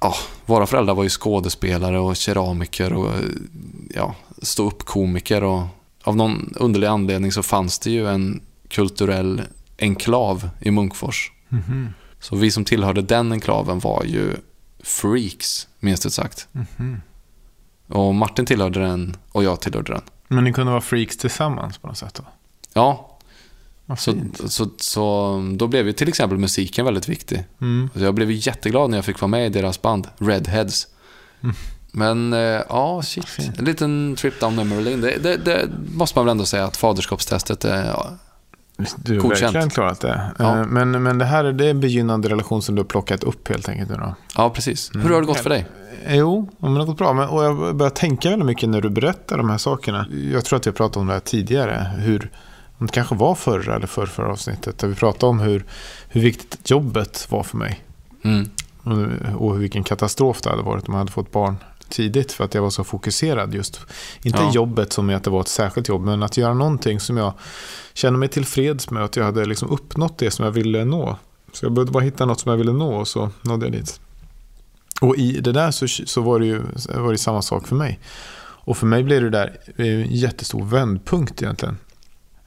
[0.00, 0.14] Ja,
[0.46, 3.12] våra föräldrar var ju skådespelare och keramiker och
[3.94, 5.62] ja, stå upp komiker och
[6.02, 9.42] av någon underlig anledning så fanns det ju en kulturell
[9.78, 11.32] enklav i Munkfors.
[12.20, 14.36] Så vi som tillhörde den enklaven var ju
[14.82, 16.48] freaks, minst ut sagt.
[17.86, 20.02] Och Martin tillhörde den och jag tillhörde den.
[20.28, 22.24] Men ni kunde vara freaks tillsammans på något sätt då?
[22.72, 23.18] Ja,
[23.98, 24.14] så,
[24.46, 27.44] så, så då blev ju till exempel musiken väldigt viktig.
[27.60, 27.90] Mm.
[27.94, 30.86] Jag blev ju jätteglad när jag fick vara med i deras band, Redheads.
[31.92, 33.24] Men eh, ja, shit.
[33.28, 33.58] Fint.
[33.58, 34.96] En liten trip down memory lane.
[34.96, 37.84] Det, det, det måste man väl ändå säga att faderskapstestet är...
[37.84, 38.06] Ja,
[38.96, 39.42] Du har Godkänt.
[39.42, 40.20] verkligen klarat det.
[40.38, 40.58] Ja.
[40.60, 43.24] Eh, Men, men det här är det är en begynnande relation som du har plockat
[43.24, 44.14] upp helt enkelt nu då?
[44.36, 44.90] ja precis.
[44.94, 45.66] Hur har det gått för dig?
[46.04, 47.12] Eh, Jo, men det har gått bra.
[47.12, 50.06] Men, och jag börjar tänka väldigt mycket när du berättar de här sakerna.
[50.32, 51.90] Jag tror att jag pratade om det här tidigare.
[51.98, 52.30] Hur,
[52.78, 54.78] om det kanske var förra eller förra, förra avsnittet.
[54.78, 55.64] Där vi pratade om hur,
[56.08, 57.80] hur viktigt jobbet var för mig.
[58.24, 58.48] Mm.
[58.82, 61.56] Och, och vilken katastrof det hade varit om jag hade fått barn
[61.90, 62.32] tidigt.
[62.32, 63.80] För att jag var så fokuserad just.
[64.22, 64.52] Inte Ja.
[64.54, 66.04] jobbet som är att det var ett särskilt jobb.
[66.04, 67.32] Men att göra någonting som jag
[67.94, 69.04] kände mig tillfreds med.
[69.04, 71.18] Att jag hade liksom uppnått det som jag ville nå.
[71.52, 74.00] Så jag behövde bara hitta något som jag ville nå och så nådde jag dit.
[75.00, 76.62] Och i det där så, så var det ju
[76.94, 78.00] var det samma sak för mig.
[78.62, 81.78] Och för mig blev det där en jättestor vändpunkt egentligen.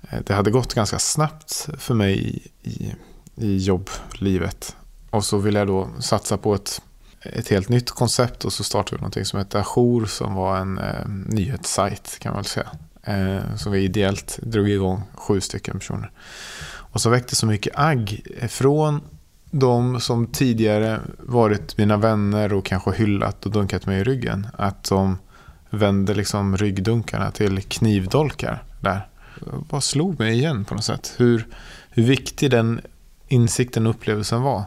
[0.09, 2.19] Eh, Det hade gått ganska snabbt för mig
[2.63, 2.93] i, i,
[3.35, 4.75] i jobblivet.
[5.09, 6.81] Och så ville jag då satsa på ett,
[7.23, 10.77] ett helt nytt koncept och så startade vi någonting som hette Ajour som var en
[10.77, 12.69] eh, nyhetssajt kan man väl säga.
[13.03, 16.11] Eh, som vi ideellt drog igång sju stycken personer.
[16.65, 19.01] Och så väckte så mycket agg från
[19.51, 24.47] de som tidigare varit mina vänner och kanske hyllat och dunkat mig i ryggen.
[24.53, 25.17] Att de
[25.69, 29.07] vände liksom ryggdunkarna till knivdolkar där.
[29.39, 31.13] Det bara slog mig igen på något sätt.
[31.17, 31.47] Hur,
[31.89, 32.81] hur viktig den
[33.27, 34.63] insikten och upplevelsen var.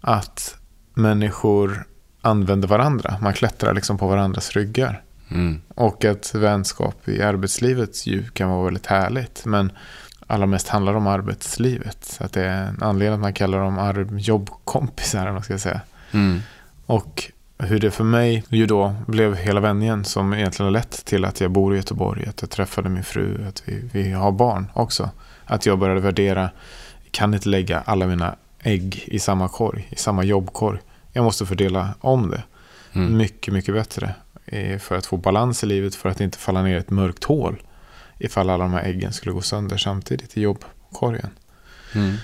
[0.00, 0.56] Att
[0.94, 1.84] människor
[2.20, 3.16] använder varandra.
[3.20, 5.02] Man klättrar liksom på varandras ryggar.
[5.30, 5.60] Mm.
[5.74, 9.44] Och att vänskap i arbetslivet ju kan vara väldigt härligt.
[9.44, 9.72] Men
[10.26, 12.04] allra mest handlar om arbetslivet.
[12.04, 15.32] Så att det är en anledning att man kallar dem ar- jobbkompisar.
[15.32, 15.80] man ska säga.
[16.12, 16.40] Mm.
[16.86, 21.24] Och hur det för mig ju då blev hela vändningen som egentligen har lett till
[21.24, 24.66] att jag bor i Göteborg, att jag träffade min fru, att vi, vi har barn
[24.74, 25.10] också.
[25.44, 26.50] Att jag började värdera,
[27.10, 30.78] kan inte lägga alla mina ägg i samma korg, i samma jobbkorg.
[31.12, 32.42] Jag måste fördela om det
[32.94, 33.16] Mm.
[33.16, 34.14] mycket, mycket bättre.
[34.46, 37.24] eh, För att få balans i livet, för att inte falla ner i ett mörkt
[37.24, 37.62] hål.
[38.18, 41.30] Ifall alla de här äggen skulle gå sönder samtidigt i jobbkorgen.
[41.94, 42.14] Mm.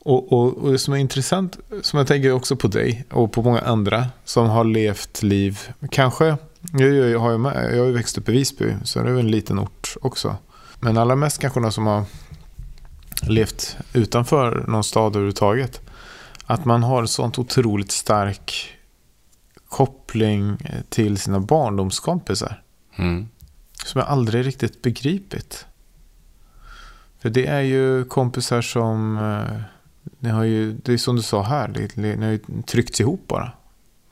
[0.00, 3.42] Och, och, och det som är intressant, som jag tänker också på dig och på
[3.42, 5.58] många andra som har levt liv,
[5.90, 6.36] kanske,
[6.72, 9.12] jag, jag, har, ju med, jag har ju växt upp i Visby, så det är
[9.14, 10.36] ju en liten ort också.
[10.80, 12.04] Men allra mest kanske de som har
[13.22, 15.80] levt utanför någon stad överhuvudtaget.
[16.46, 18.68] Att man har en sånt otroligt stark
[19.68, 22.62] koppling till sina barndomskompisar.
[22.96, 23.28] Mm.
[23.84, 25.66] Som jag aldrig riktigt begripit.
[27.18, 29.16] För det är ju kompisar som...
[29.18, 29.62] eh,
[30.18, 33.52] Ni har ju, det är som du sa här, ni har ju tryckts ihop bara.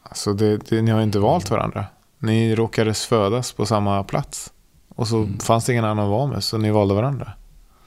[0.02, 1.84] Alltså det, det, ni har inte valt varandra.
[2.18, 4.52] Ni råkades födas på samma plats.
[4.88, 7.32] Och så fanns det ingen annan att vara med, så ni valde varandra.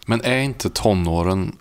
[0.05, 1.55] Men är inte tonåren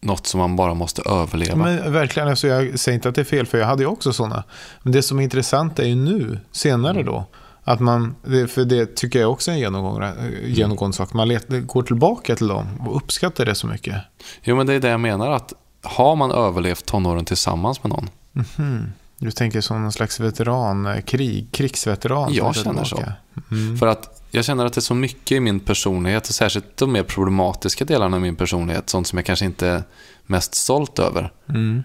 [0.00, 1.56] något som man bara måste överleva?
[1.56, 4.12] Men verkligen, alltså jag säger inte att det är fel, för jag hade ju också
[4.12, 4.44] sådana.
[4.82, 7.24] Men det som är intressant är ju nu, senare då,
[7.64, 12.36] att man, för det tycker jag också är en genomgående, genomgående sak, man går tillbaka
[12.36, 13.96] till dem och uppskattar det så mycket.
[14.42, 15.30] Jo, men det är det jag menar.
[15.30, 18.10] att Har man överlevt tonåren tillsammans med någon?
[18.32, 18.92] Mhm.
[19.18, 22.34] Du tänker som någon slags veteran, eh, krig, krigsveteran?
[22.34, 22.96] Jag känner så.
[22.96, 23.12] tillbaka.
[23.50, 23.78] Mm.
[23.78, 26.92] För att jag känner att det är så mycket i min personlighet, och särskilt de
[26.92, 29.82] mer problematiska delarna av min personlighet, sånt som jag kanske inte är
[30.26, 31.32] mest stolt över.
[31.48, 31.82] Mm.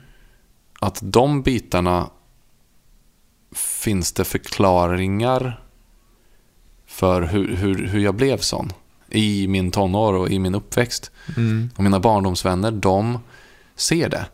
[0.80, 2.10] Att de bitarna
[3.56, 5.64] finns det förklaringar
[6.88, 8.74] för hur, hur, hur jag blev sån
[9.10, 11.12] i min tonår och i min uppväxt.
[11.38, 11.70] Mm.
[11.76, 13.20] Och mina barndomsvänner, de
[13.76, 14.26] ser det.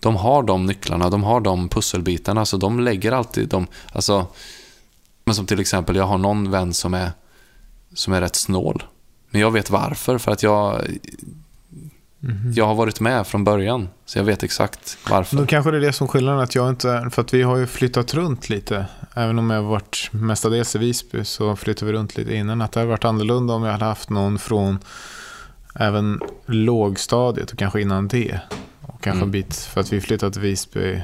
[0.00, 4.26] De har de nycklarna, de har de pusselbitarna, så de lägger alltid de, alltså,
[5.26, 7.10] men som till exempel, jag har någon vän som är,
[7.94, 8.82] som är rätt snål.
[9.30, 10.82] Men jag vet varför, för att jag,
[12.54, 15.36] jag har varit med från början, så jag vet exakt varför.
[15.36, 17.66] Då kanske det är det som skiljer att jag inte, för att vi har ju
[17.66, 18.86] flyttat runt lite.
[19.14, 22.62] Även om jag har varit mestadels i Visby så flyttade vi runt lite innan.
[22.62, 24.78] Att det hade varit annorlunda om jag hade haft någon från
[25.74, 28.40] även lågstadiet och kanske innan det.
[28.80, 29.30] Och kanske en Mm.
[29.30, 31.02] bit, för att vi flyttade till Visby,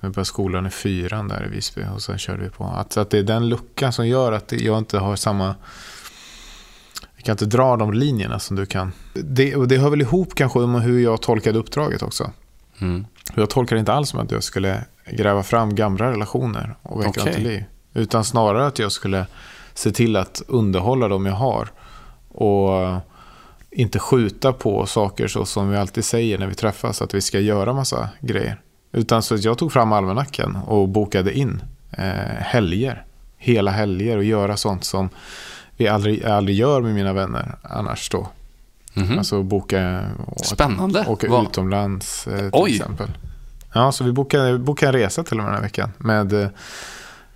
[0.00, 2.64] vi började skolan i fyran där i Visby och sen körde vi på.
[2.64, 5.54] Att, att det är den luckan som gör att jag inte har samma
[7.16, 8.92] jag kan inte dra de linjerna som du kan.
[9.14, 12.30] Det, och det hör väl ihop kanske med hur jag tolkade uppdraget också.
[12.78, 13.06] Mm.
[13.34, 17.10] Jag tolkar det inte alls som att jag skulle gräva fram gamla relationer och väcka
[17.12, 17.34] dem Okej.
[17.34, 17.64] till liv.
[17.94, 19.26] Utan snarare att jag skulle
[19.74, 21.68] se till att underhålla dem jag har.
[22.28, 23.00] Och
[23.70, 27.02] inte skjuta på saker så som vi alltid säger när vi träffas.
[27.02, 28.60] Att vi ska göra massa grejer.
[28.98, 32.04] Utan så att jag tog fram almanackan och bokade in eh,
[32.40, 33.04] helger.
[33.36, 35.08] Hela helger och göra sånt som
[35.76, 38.28] vi aldrig, aldrig gör med mina vänner annars då.
[38.94, 39.18] Mhm.
[39.18, 41.04] Alltså boka och Spännande.
[41.06, 42.76] åka Vad- utomlands eh, till Oj.
[42.76, 43.10] exempel.
[43.74, 46.48] Ja, så vi bokade, bokade en resa till och med den här veckan med, eh,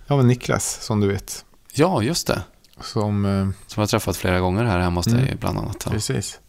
[0.07, 1.45] ja, med Niklas, som du vet.
[1.73, 2.41] Ja, just det.
[2.81, 5.37] Som, eh, Som jag har träffat flera gånger här hemma hos dig Mm.
[5.39, 5.83] bland annat.
[5.85, 6.39] Ja, precis.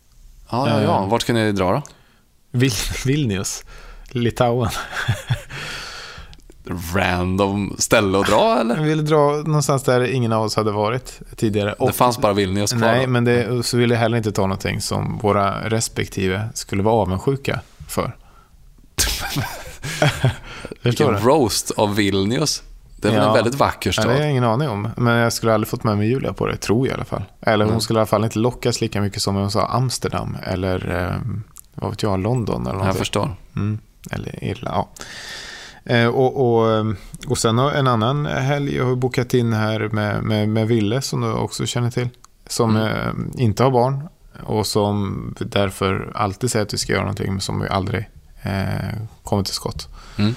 [0.50, 0.82] ja, ja.
[0.82, 1.02] ja.
[1.02, 1.08] Eh.
[1.08, 1.82] Vart ska ni dra då?
[2.50, 2.72] Vil,
[3.06, 3.64] Vilnius,
[4.14, 4.70] Litauen.
[6.94, 8.76] Random ställe att dra eller?
[8.76, 11.72] Vi ville dra någonstans där ingen av oss hade varit tidigare.
[11.72, 12.80] Och, det fanns bara Vilnius kvar.
[12.80, 16.94] nej, men det, så ville jag heller inte ta någonting som våra respektive skulle vara
[16.94, 18.16] avundsjuka för.
[20.82, 22.62] Vilken roast av Vilnius.
[22.96, 23.28] Det är väl Ja.
[23.28, 24.06] en väldigt vacker Ja, stad?
[24.06, 24.88] det har jag ingen aning om.
[24.96, 27.22] Men jag skulle aldrig fått med mig Julia på det, tror jag i alla fall.
[27.40, 27.80] Eller hon Mm.
[27.80, 31.16] skulle i alla fall inte lockas lika mycket som om hon sa Amsterdam eller eh,
[31.74, 32.98] vad vet jag, London eller jag någonting.
[32.98, 33.36] förstår.
[33.56, 33.78] Mm.
[34.10, 34.88] Eller Irland, ja.
[35.84, 36.84] Eh, och, och, eh,
[37.28, 41.02] och sen har en annan helg jag har bokat in här med, med, med Ville
[41.02, 42.08] som du också känner till.
[42.46, 42.88] Som Mm.
[42.88, 44.08] eh, inte har barn
[44.42, 48.10] och som därför alltid säger att vi ska göra någonting men som vi aldrig
[48.42, 49.88] eh, kommit till skott.
[50.16, 50.34] Mm.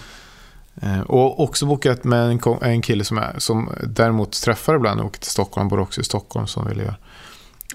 [0.82, 5.20] Eh, och också bokat med en, kille som, är, som däremot träffar ibland och åker
[5.20, 6.96] till Stockholm, bor också i Stockholm som vill göra.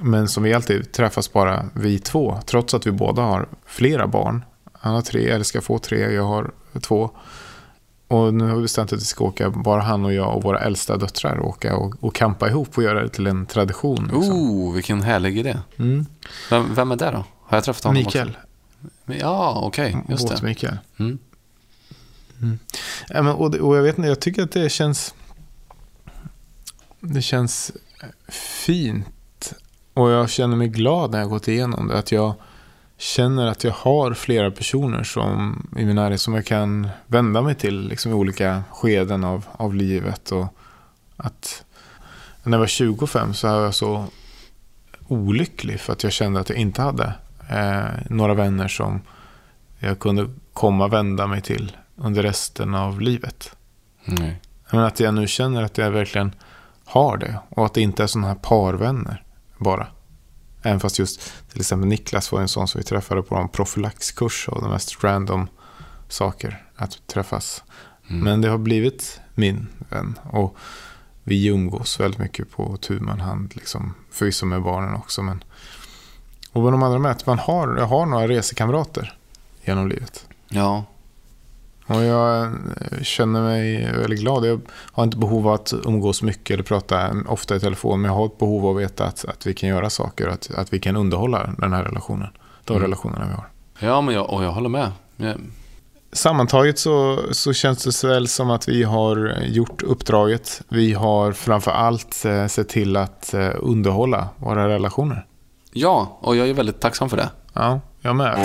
[0.01, 4.45] Men som vi alltid träffas bara vi två, trots att vi båda har flera barn.
[4.83, 7.11] Han har tre, eller ska få tre, jag har två.
[8.09, 10.61] Och nu har vi bestämt att vi ska åka, bara han och jag och våra
[10.61, 14.11] äldsta döttrar, åka och, och campa ihop och göra det till en tradition.
[14.15, 14.33] Liksom.
[14.33, 15.59] Oh, vilken härlig idé.
[15.77, 16.07] Mm.
[16.51, 17.25] Vem, vem är det då?
[17.41, 19.19] Har jag träffat honom Mikael, också?
[19.21, 19.97] Ja, okej.
[20.09, 20.35] just det.
[20.35, 20.79] Båt-Mikael.
[20.99, 21.19] Mm.
[23.09, 25.15] Ja, men, och, och jag vet inte, jag tycker att det känns...
[27.01, 27.73] Det känns
[28.29, 29.53] fint.
[29.95, 31.99] Och jag känner mig glad när jag gått igenom det.
[31.99, 32.35] Att jag
[33.03, 37.55] känner att jag har flera personer som, i min närhet som jag kan vända mig
[37.55, 40.33] till liksom, i olika skeden av, av livet.
[40.33, 40.47] Och
[41.17, 41.65] att
[42.43, 44.05] när jag var 25 så var jag så
[45.09, 47.15] olycklig för att jag kände att jag inte hade
[47.51, 49.01] eh, några vänner som
[49.79, 53.57] jag kunde komma och vända mig till under resten av livet.
[54.05, 54.41] Nej.
[54.71, 56.35] Men att jag nu känner att jag verkligen
[56.85, 59.23] har det och att det inte är sådana här parvänner
[59.59, 59.87] bara.
[60.63, 64.49] Även fast just till exempel Niklas var en sån som vi träffade på en profylaxkurs
[64.49, 65.49] och de mest random
[66.09, 67.63] saker att träffas.
[68.11, 68.25] Mm.
[68.25, 70.57] Men det har blivit min vän och
[71.25, 75.23] vi umgås väldigt mycket på tu man hand, liksom, förvisso med barnen också.
[75.23, 75.45] Men...
[76.53, 79.19] Och vad de andra med att man har, jag har några resekamrater
[79.65, 80.27] genom livet.
[80.49, 80.85] Ja.
[81.87, 82.51] Och jag eh,
[83.03, 84.47] känner mig väldigt glad.
[84.47, 84.61] Jag
[84.93, 88.01] har inte behov av att umgås mycket eller prata ofta i telefon.
[88.01, 90.29] Men jag har ett behov av att veta att, att vi kan göra saker.
[90.29, 92.29] Att, att vi kan underhålla den här relationen.
[92.65, 92.83] De Mm.
[92.83, 93.49] relationerna vi har.
[93.93, 94.93] Ja, men jag, och jag håller med.
[95.17, 95.37] Jag,
[96.13, 100.63] Sammantaget så, så känns det väl som att vi har gjort uppdraget.
[100.69, 105.27] Vi har framför allt eh, sett till att eh, underhålla våra relationer.
[105.73, 107.29] ja, och jag är väldigt tacksam för det.
[107.53, 108.39] Ja, jag med.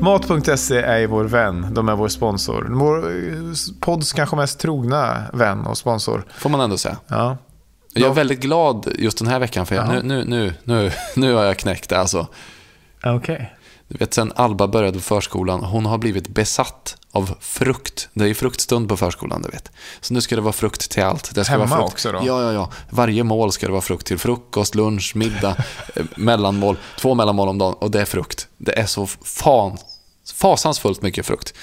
[0.00, 1.66] Mat.se är vår vän.
[1.74, 2.66] De är vår sponsor.
[2.70, 6.24] Vår eh, podds kanske mest trogna vän och sponsor.
[6.38, 6.96] Får man ändå säga.
[7.06, 7.36] Ja.
[7.94, 11.34] Jag är väldigt glad just den här veckan för jag, nu, nu, nu, nu, nu
[11.34, 12.26] har jag knäckt det alltså.
[13.04, 13.56] Okej.
[13.88, 18.08] Du vet, sen Alba började på förskolan, hon har blivit besatt av frukt.
[18.12, 19.72] Det är ju fruktstund på förskolan, du vet.
[20.00, 21.34] Så nu ska det vara frukt till allt.
[21.34, 21.92] Det ska Hemma vara frukt.
[21.92, 22.18] också då?
[22.24, 22.70] Ja, ja, ja.
[22.90, 24.18] Varje mål ska det vara frukt till.
[24.18, 25.56] Frukost, lunch, middag,
[25.94, 26.76] eh, mellanmål.
[26.98, 28.48] Två mellanmål om dagen och det är frukt.
[28.56, 29.78] Det är så fan,
[30.34, 31.54] fasansfullt mycket frukt.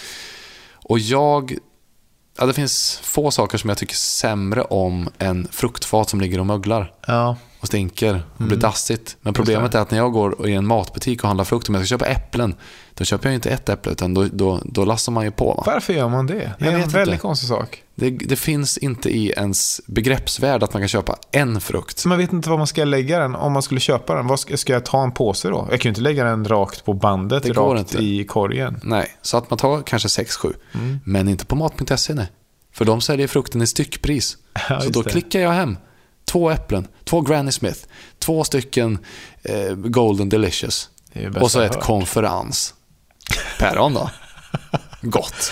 [0.74, 1.58] Och jag...
[2.40, 6.46] Ja, det finns få saker som jag tycker sämre om än fruktfat som ligger och
[6.46, 9.18] möglar Ja och stinker och blir dassigt.
[9.22, 11.84] Men problemet är att när jag går i en matbutik och handlar frukt, om jag
[11.88, 12.56] ska köpa äpplen,
[12.94, 15.54] då köper jag inte ett äpple, utan då, då, då lassar man ju på.
[15.54, 15.64] Va?
[15.66, 16.34] Varför gör man det?
[16.34, 17.22] Det Jag är en väldigt inte.
[17.22, 17.84] konstig sak.
[17.96, 22.06] Det, det finns inte i ens begreppsvärld att man kan köpa en frukt.
[22.06, 24.28] Man vet inte var man ska lägga den om man skulle köpa den.
[24.28, 25.68] Vad ska, ska jag ta en påse då?
[25.72, 28.04] Jag kan ju inte lägga den rakt på bandet, Det rakt inte.
[28.04, 28.80] i korgen.
[28.84, 30.54] Nej, så att man tar kanske 6-7.
[30.74, 31.00] Mm.
[31.04, 32.32] Men inte på mat.se nej.
[32.74, 34.38] För de säljer frukten i styckpris.
[34.70, 35.10] Ja, så då det.
[35.10, 35.78] klickar jag hem.
[36.32, 37.80] Två äpplen, två Granny Smith,
[38.20, 39.00] två stycken
[39.44, 40.90] eh, Golden Delicious.
[41.42, 42.74] Och så ett konferens.
[43.60, 44.10] Päron då?
[45.02, 45.52] Gott.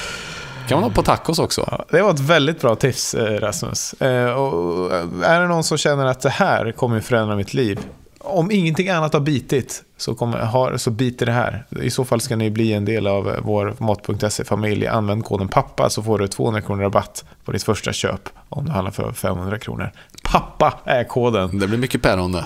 [0.68, 1.68] Kan man ha på tacos också.
[1.72, 3.94] Ja, det var ett väldigt bra tips, eh, Rasmus.
[3.94, 4.94] Eh, Och
[5.26, 7.80] är det någon som känner att det här kommer förändra mitt liv?
[8.26, 11.66] Om ingenting annat har bitit så, kommer, har, så biter det här.
[11.82, 14.88] I så fall ska ni bli en del av eh, vår Mat.se-familj.
[14.88, 18.72] Använd koden PAPPA så får du 200 kronor rabatt på ditt första köp om du
[18.72, 19.92] handlar för 500 kronor.
[20.24, 21.60] PAPPA är koden.
[21.60, 22.46] Det blir mycket päron det.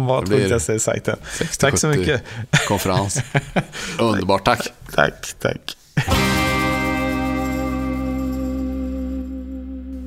[0.00, 1.16] Mat.se är sajten.
[1.58, 2.22] Tack så 60-70 mycket.
[2.68, 3.22] Konferens.
[4.00, 4.68] Underbart, tack.
[4.94, 5.76] Tack, tack.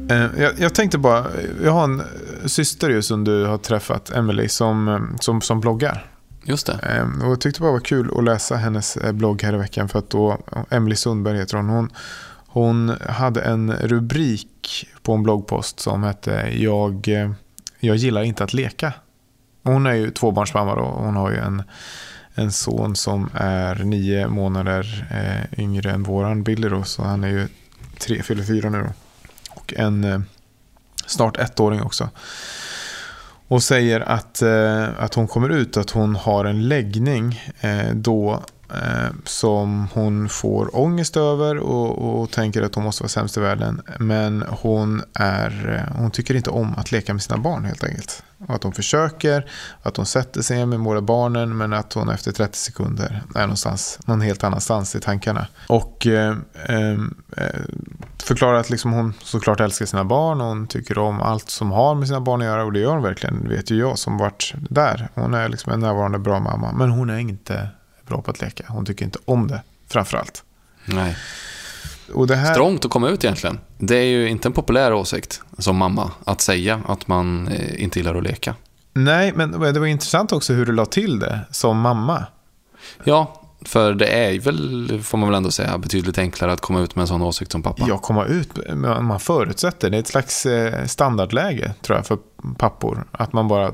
[0.10, 1.26] Eh, Jag, jag tänkte bara,
[1.64, 2.02] jag har en
[2.46, 6.08] syster ju som du har träffat, Emily, som, som, som bloggar.
[6.44, 6.74] Just det.
[6.74, 9.58] Eh, Och jag tyckte bara det var kul att läsa hennes eh, blogg här i
[9.58, 10.38] veckan för att då,
[10.70, 11.90] Emily Sundberg heter hon, hon,
[12.48, 17.32] hon hade en rubrik på en bloggpost som hette jag, eh,
[17.80, 18.94] jag gillar inte att leka.
[19.64, 21.64] Hon är ju tvåbarnsmamma då, och hon har ju en,
[22.36, 27.28] en son som är nio månader eh, yngre än våran Billy då, så han är
[27.28, 27.48] ju
[28.00, 28.94] tre, fyller fyra nu då.
[29.50, 30.26] Och en
[31.06, 32.10] snart ettåring också.
[33.48, 38.44] Och säger att, eh, att hon kommer ut att hon har en läggning eh, då
[38.74, 43.40] Eh, som hon får ångest över och, och tänker att hon måste vara sämst i
[43.40, 43.82] världen.
[44.00, 48.24] Men hon, är, eh, hon tycker inte om att leka med sina barn helt enkelt.
[48.48, 49.52] Och att hon försöker,
[49.82, 54.00] att hon sätter sig med båda barnen men att hon efter 30 sekunder är någonstans,
[54.06, 55.48] någon helt annanstans i tankarna.
[55.68, 57.62] Och eh, ehm, eh,
[58.24, 61.96] förklarar att liksom hon såklart älskar sina barn och hon tycker om allt som har
[61.96, 64.18] med sina barn att göra och det gör hon verkligen, det vet ju jag som
[64.18, 65.10] varit där.
[65.14, 67.70] Hon är liksom en närvarande bra mamma men hon är inte
[68.12, 68.64] bra på att leka.
[68.68, 70.44] Hon tycker inte om det framförallt.
[70.86, 71.16] Nej.
[72.14, 72.54] Och det här...
[72.54, 73.60] Strångt att komma ut egentligen.
[73.78, 78.00] Det är ju inte en populär åsikt som mamma att säga att man eh, inte
[78.00, 78.56] gillar att leka.
[78.94, 82.26] Nej, men det var intressant också hur du la till det som mamma.
[83.04, 86.96] Ja, för det är väl, får man väl ändå säga, betydligt enklare att komma ut
[86.96, 87.86] med en sån åsikt som pappa.
[87.88, 88.50] Ja, komma ut,
[89.02, 92.18] man förutsätter, det är ett slags eh, standardläge tror jag för
[92.58, 93.06] pappor.
[93.12, 93.74] Att man bara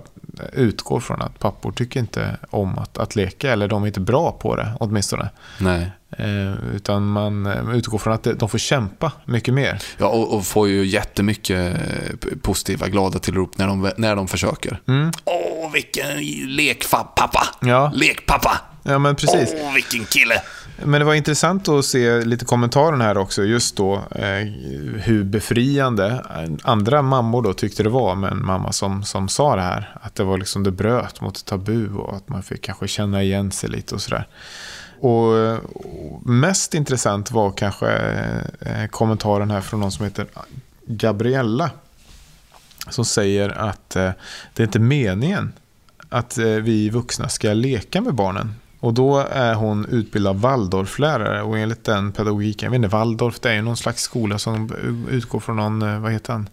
[0.53, 4.31] utgår från att pappor tycker inte om att, att leka, eller de är inte bra
[4.31, 5.29] på det åtminstone.
[5.59, 5.91] Nej.
[6.17, 9.81] Eh, utan man eh, utgår från att de får kämpa mycket mer.
[9.97, 14.81] Ja, och, och får ju jättemycket eh, positiva, glada tillrop när de, när de försöker.
[14.88, 15.11] Mm.
[15.25, 16.23] Åh, vilken
[16.55, 17.43] lekpappa!
[17.61, 17.91] Ja.
[17.95, 18.61] Lekpappa!
[18.88, 19.53] Ja, men precis.
[19.57, 20.41] Åh, vilken kille!
[20.85, 24.47] Men det var intressant att se lite kommentarer här också, just då eh,
[25.01, 26.23] hur befriande
[26.63, 29.95] andra mammor då tyckte det var med en mamma som, som sa det här.
[30.01, 33.51] Att det var liksom det bröt mot tabu och att man fick kanske känna igen
[33.51, 34.27] sig lite och sådär.
[34.99, 37.91] Och, och mest intressant var kanske
[38.59, 40.25] eh, kommentaren här från någon som heter
[40.85, 41.71] Gabriella.
[42.89, 44.11] Som säger att eh,
[44.53, 45.53] det är inte meningen
[46.09, 48.53] att eh, vi vuxna ska leka med barnen.
[48.80, 53.49] Och då är hon utbildad Waldorflärare och enligt den pedagogiken, jag vet inte, Waldorf det
[53.49, 54.71] är ju någon slags skola som
[55.09, 56.49] utgår från någon, eh, vad heter han,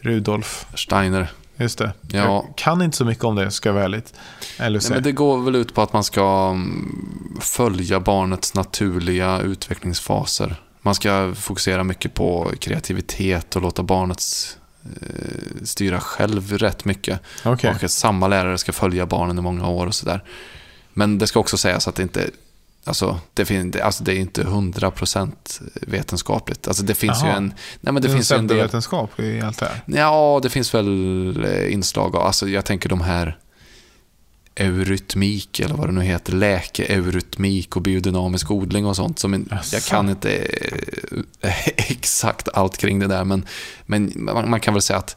[0.00, 1.30] Rudolf Steiner.
[1.56, 1.92] Just det.
[2.08, 2.18] Ja.
[2.18, 4.14] Jag kan inte så mycket om det, ska jag vara ärligt.
[4.58, 9.40] Eller Nej, men det går väl ut på att man ska mm, följa barnets naturliga
[9.40, 10.56] utvecklingsfaser.
[10.82, 14.22] Man ska fokusera mycket på kreativitet och låta barnet
[14.84, 17.20] eh, styra själv rätt mycket.
[17.44, 17.70] Okej.
[17.70, 20.22] Och att samma lärare ska följa barnen i många år och sådär.
[20.94, 22.30] Men det ska också sägas att det inte
[22.86, 25.32] Alltså det, fin- alltså det är inte 100%
[25.72, 26.68] vetenskapligt.
[26.68, 27.30] Alltså det finns Jaha.
[27.30, 27.46] ju en...
[27.80, 28.56] Nej men det, det finns ju en del...
[28.56, 29.82] vetenskap i allt det här.
[29.86, 33.38] Ja, det finns väl eh, inslag av, alltså jag tänker de här
[34.54, 39.18] eurytmik eller vad det nu heter, läke-eurytmik och biodynamisk odling och sånt.
[39.18, 40.36] Som en, jag kan inte
[41.40, 43.46] eh, exakt allt kring det där, men,
[43.86, 45.16] men man, man kan väl säga att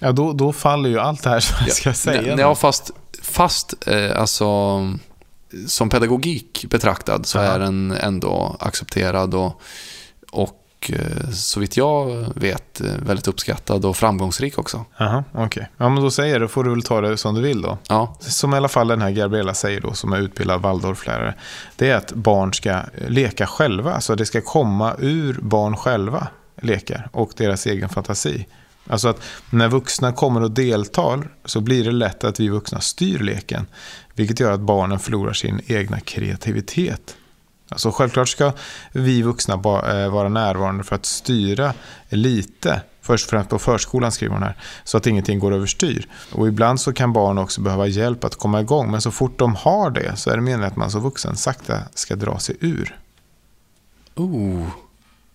[0.00, 2.36] Ja, då, då faller ju allt det här som jag ska säga.
[2.38, 2.90] Ja, fast,
[3.22, 4.46] fast eh, alltså,
[5.66, 7.46] som pedagogik betraktad så Aha.
[7.46, 9.60] är den ändå accepterad och,
[10.32, 14.84] och eh, så vitt jag vet eh, väldigt uppskattad och framgångsrik också.
[14.98, 15.70] Jaha, okej.
[15.76, 17.78] Ja, men då säger då får du väl ta det som du vill då.
[17.88, 21.34] Ja, Som i alla fall den här Gabriella säger då, som är utbildad Waldorflärare.
[21.76, 23.94] Det är att barn ska leka själva.
[23.94, 26.28] Alltså det ska komma ur barn själva,
[26.62, 28.46] lekar, och deras egen fantasi.
[28.86, 29.20] Alltså att
[29.50, 33.66] när vuxna kommer och deltar så blir det lätt att vi vuxna styr leken.
[34.14, 37.16] Vilket gör att barnen förlorar sin egna kreativitet.
[37.68, 38.52] Alltså självklart ska
[38.92, 41.72] vi vuxna eh, vara närvarande för att styra
[42.08, 42.80] lite.
[43.02, 44.56] Först och främst på förskolan skriver hon här.
[44.84, 46.08] Så att ingenting går överstyr.
[46.32, 48.90] Och ibland så kan barn också behöva hjälp att komma igång.
[48.90, 51.78] Men så fort de har det så är det meningen att man som vuxen sakta
[51.94, 52.98] ska dra sig ur.
[54.14, 54.66] oh,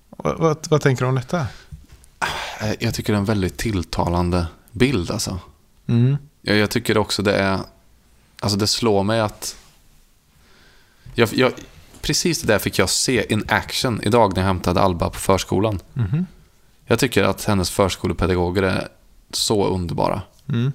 [0.10, 1.46] Vad, vad, vad tänker du om detta?
[2.62, 5.40] Eh, jag tycker det är en väldigt tilltalande bild alltså.
[5.88, 6.18] Mm.
[6.42, 7.60] Jag, jag tycker också det är,
[8.40, 9.56] alltså det slår mig att,
[11.14, 11.52] jag, jag,
[12.02, 15.80] precis det där fick jag se in action idag när jag hämtade Alba på förskolan.
[15.94, 16.26] Mhm.
[16.86, 18.88] Jag tycker att hennes förskolepedagoger är
[19.32, 20.22] så underbara.
[20.50, 20.72] Mm.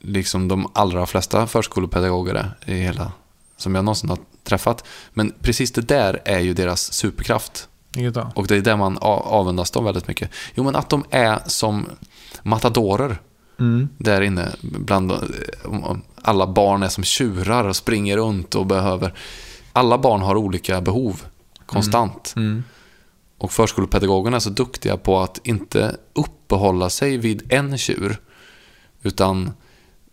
[0.00, 3.12] Liksom de allra flesta förskolepedagoger är i hela,
[3.56, 4.84] som jag någonsin har träffat.
[5.12, 7.68] Men precis det där är ju deras superkraft.
[8.34, 10.30] Och det är där man avundas dem väldigt mycket.
[10.54, 11.86] Jo, men att de är som
[12.42, 13.18] matadorer
[13.58, 13.88] Mm.
[13.98, 14.48] där inne.
[14.62, 15.12] Bland
[15.64, 19.14] om alla barn är som tjurar och springer runt och behöver...
[19.72, 21.22] Alla barn har olika behov
[21.66, 22.32] konstant.
[22.36, 22.64] Mm.
[23.38, 28.20] Och förskolepedagogerna är så duktiga på att inte uppehålla sig vid en tjur.
[29.02, 29.52] Utan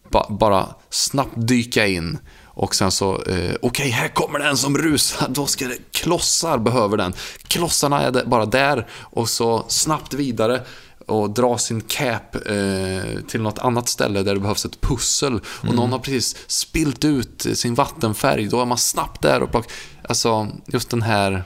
[0.10, 2.18] ba, bara snabbt dyka in.
[2.60, 6.98] Och sen så, eh, okej här kommer den som rusar, då ska det, klossar behöver
[6.98, 7.14] den.
[7.48, 10.62] Klossarna är bara där och så snabbt vidare
[11.08, 15.40] och dra sin cap eh, till något annat ställe där det behövs ett pussel.
[15.46, 19.72] Och någon har precis spilt ut sin vattenfärg, då är man snabbt där och plockar.
[20.04, 21.44] Alltså, just den här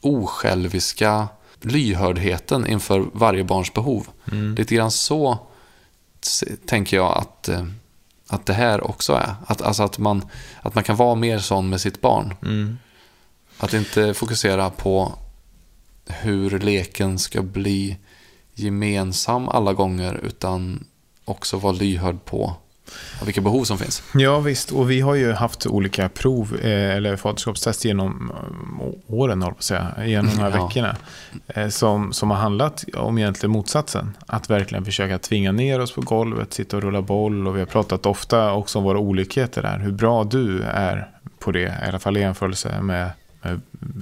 [0.00, 1.28] osjälviska
[1.60, 4.06] lyhördheten inför varje barns behov.
[4.56, 5.38] Lite grann så
[6.66, 7.64] tänker jag att, eh,
[8.30, 9.34] att det här också är.
[9.46, 10.24] Att, alltså att, man,
[10.62, 12.34] att man kan vara mer sån med sitt barn.
[12.42, 12.78] Mm.
[13.58, 15.12] Att inte fokusera på
[16.06, 17.96] hur leken ska bli
[18.54, 20.86] gemensam alla gånger utan
[21.24, 22.54] också vara lyhörd på
[23.24, 24.02] vilka behov som finns.
[24.14, 28.32] Ja visst, och vi har ju haft olika prov eh, eller faderskapstest genom
[28.80, 30.66] eh, åren, håller på att säga, genom de här Ja.
[30.66, 30.96] veckorna.
[31.48, 34.16] Eh, som, som har handlat om egentligen motsatsen.
[34.26, 37.46] Att verkligen försöka tvinga ner oss på golvet, sitta och rulla boll.
[37.46, 39.78] Och vi har pratat ofta också om våra olikheter där.
[39.78, 41.08] Hur bra du är
[41.38, 43.10] på det, i alla fall i jämförelse med,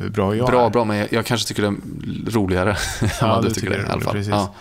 [0.01, 0.71] hur bra jag bra, är.
[0.71, 2.77] bra, men jag, jag kanske tycker det är roligare.
[3.21, 4.13] Ja, du tycker det det i alla fall.
[4.15, 4.31] precis.
[4.31, 4.55] Ja.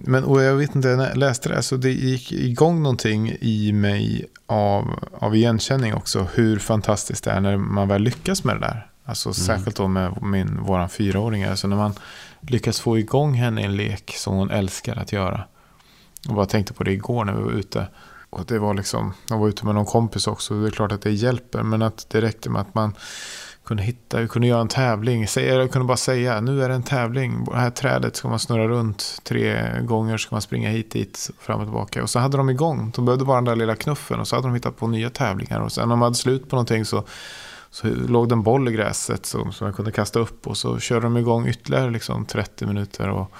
[0.00, 3.72] Men och jag vet inte, när jag läste det så det gick igång någonting i
[3.72, 6.26] mig av, av igenkänning också.
[6.34, 8.86] Hur fantastiskt det är när man väl lyckas med det där.
[9.04, 11.44] Alltså särskilt då med min, våran fyraåring.
[11.44, 11.92] Alltså när man
[12.40, 15.44] lyckas få igång henne i en lek som hon älskar att göra.
[16.28, 17.88] Och bara tänkte på det igår när vi var ute.
[18.30, 20.60] Och det var liksom, jag var ute med någon kompis också.
[20.60, 21.62] Det är klart att det hjälper.
[21.62, 22.94] Men att det räckte med att man
[23.68, 25.28] kunde hitta, vi kunde göra en tävling.
[25.28, 27.44] Säga, jag kunde bara säga, nu är det en tävling.
[27.44, 30.16] Det här trädet ska man snurra runt tre gånger.
[30.16, 32.02] Ska man springa hit, dit, fram och tillbaka.
[32.02, 32.92] Och så hade de igång.
[32.94, 34.20] De behövde bara den där lilla knuffen.
[34.20, 35.60] Och så hade de hittat på nya tävlingar.
[35.60, 37.04] Och sen när de hade slut på någonting så,
[37.70, 40.46] så låg det en boll i gräset som, som jag kunde kasta upp.
[40.46, 43.08] Och så körde de igång ytterligare liksom 30 minuter.
[43.08, 43.32] Och,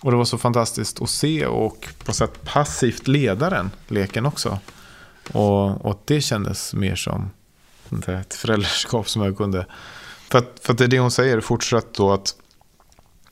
[0.00, 4.58] och det var så fantastiskt att se och på sätt passivt leda den leken också.
[5.32, 7.30] Och, och det kändes mer som
[8.08, 9.66] ett föräldraskap som jag kunde...
[10.30, 12.34] För att, för att det är det hon säger fortsatt då att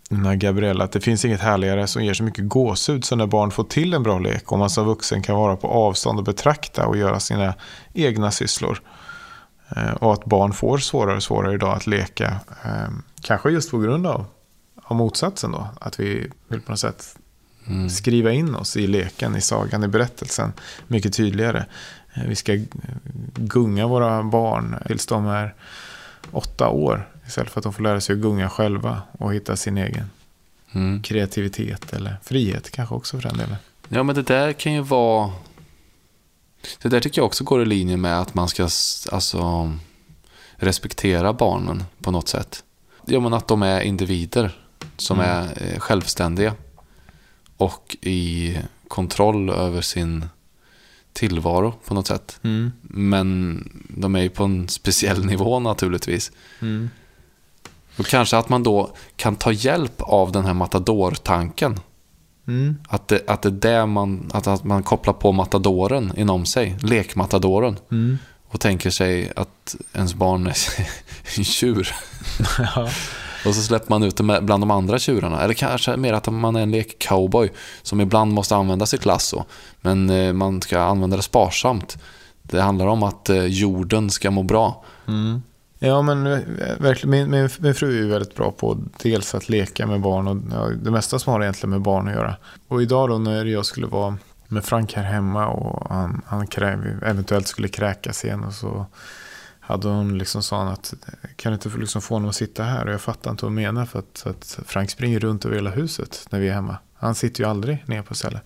[0.08, 3.26] den här Gabriella, att det finns inget härligare som ger så mycket gåshud som när
[3.26, 6.24] barn får till en bra lek och man som vuxen kan vara på avstånd och
[6.24, 7.54] betrakta och göra sina
[7.92, 8.80] egna sysslor.
[9.76, 12.36] Eh, och att barn får svårare och svårare idag att leka.
[12.64, 12.88] Eh,
[13.22, 14.26] kanske just på grund av,
[14.82, 15.68] av motsatsen då.
[15.80, 17.16] Att vi vill på något sätt
[17.66, 17.90] Mm.
[17.90, 20.52] skriva in oss i leken, i sagan, i berättelsen
[20.86, 21.64] mycket tydligare.
[22.14, 22.58] Eh, Vi ska
[23.34, 25.54] gunga våra barn tills de är
[26.30, 27.08] åtta år.
[27.26, 30.10] Istället för att de får lära sig att gunga själva och hitta sin egen
[30.72, 31.02] Mm.
[31.02, 33.56] kreativitet eller frihet kanske också för den delen.
[33.88, 35.32] Ja, men det där kan ju vara...
[36.82, 38.62] Det där tycker jag också går i linje med att man ska
[39.12, 39.72] alltså,
[40.56, 42.64] respektera barnen på något sätt.
[43.06, 44.58] Ja, men att de är individer
[44.96, 45.30] som Mm.
[45.30, 46.54] är eh, självständiga
[47.56, 50.26] och i kontroll över sin
[51.12, 52.38] tillvaro på något sätt.
[52.82, 56.32] Men de är ju på en speciell nivå naturligtvis.
[57.96, 61.80] Och kanske att man då kan ta hjälp av den här matador-tanken.
[62.46, 62.76] Mm.
[62.88, 66.76] Att det, att det är det man, att, att man kopplar på matadoren inom sig,
[66.82, 67.78] lekmatadoren.
[67.90, 68.18] Mm.
[68.48, 70.56] Och tänker sig att ens barn är
[71.38, 71.94] en tjur.
[73.46, 75.42] Och så släpper man ut det bland de andra tjurarna.
[75.42, 77.50] Eller kanske mer att man är en lek-cowboy
[77.82, 79.44] som ibland måste använda sitt lasso.
[79.80, 81.98] Men eh, man ska använda det sparsamt.
[82.42, 84.84] Det handlar om att eh, jorden ska må bra.
[85.08, 85.42] Mm.
[85.78, 86.38] Ja, men eh,
[86.78, 87.10] verkligen.
[87.10, 90.36] Min, min, min fru är ju väldigt bra på dels att leka med barn och
[90.50, 92.36] ja, det mesta som har egentligen med barn att göra.
[92.68, 94.16] Och idag då när jag skulle vara
[94.48, 98.86] med Frank här hemma och han, han kräv, eventuellt skulle kräkas igen och så
[99.66, 100.94] hade hon liksom sa att
[101.36, 102.86] kan du inte få- liksom få honom att sitta här?
[102.86, 105.70] Och jag fattar inte vad hon menar för att, att Frank springer runt över hela
[105.70, 106.76] huset när vi är hemma.
[106.94, 108.42] Han sitter ju aldrig ner på stället.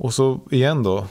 [0.00, 1.06] Och så igen då,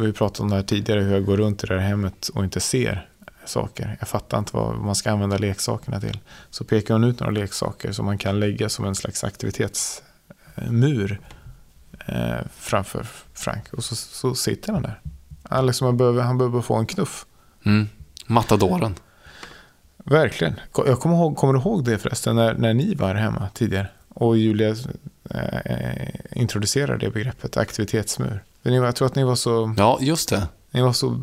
[0.00, 2.44] vi pratade om det här tidigare, hur jag går runt i det här hemmet och
[2.44, 3.08] inte ser
[3.44, 3.96] saker.
[4.00, 6.18] Jag fattar inte vad man ska använda leksakerna till.
[6.50, 11.20] Så pekar hon ut några leksaker som man kan lägga som en slags aktivitetsmur
[12.06, 13.72] eh, framför Frank.
[13.72, 15.00] Och så, så sitter han där.
[15.42, 17.26] Han, liksom, han, behöver, han behöver få en knuff.
[17.64, 17.88] Mm.
[18.26, 18.94] Matadoren.
[20.04, 20.60] Verkligen.
[20.86, 23.86] Jag kommer, ihåg, kommer du ihåg det förresten när, när ni var här hemma tidigare?
[24.08, 24.68] Och Julia
[25.30, 28.44] eh, eh, introducerade det begreppet aktivitetsmur.
[28.62, 30.48] För ni var- Jag tror att ni var så Ja, just det.
[30.70, 31.20] Ni var så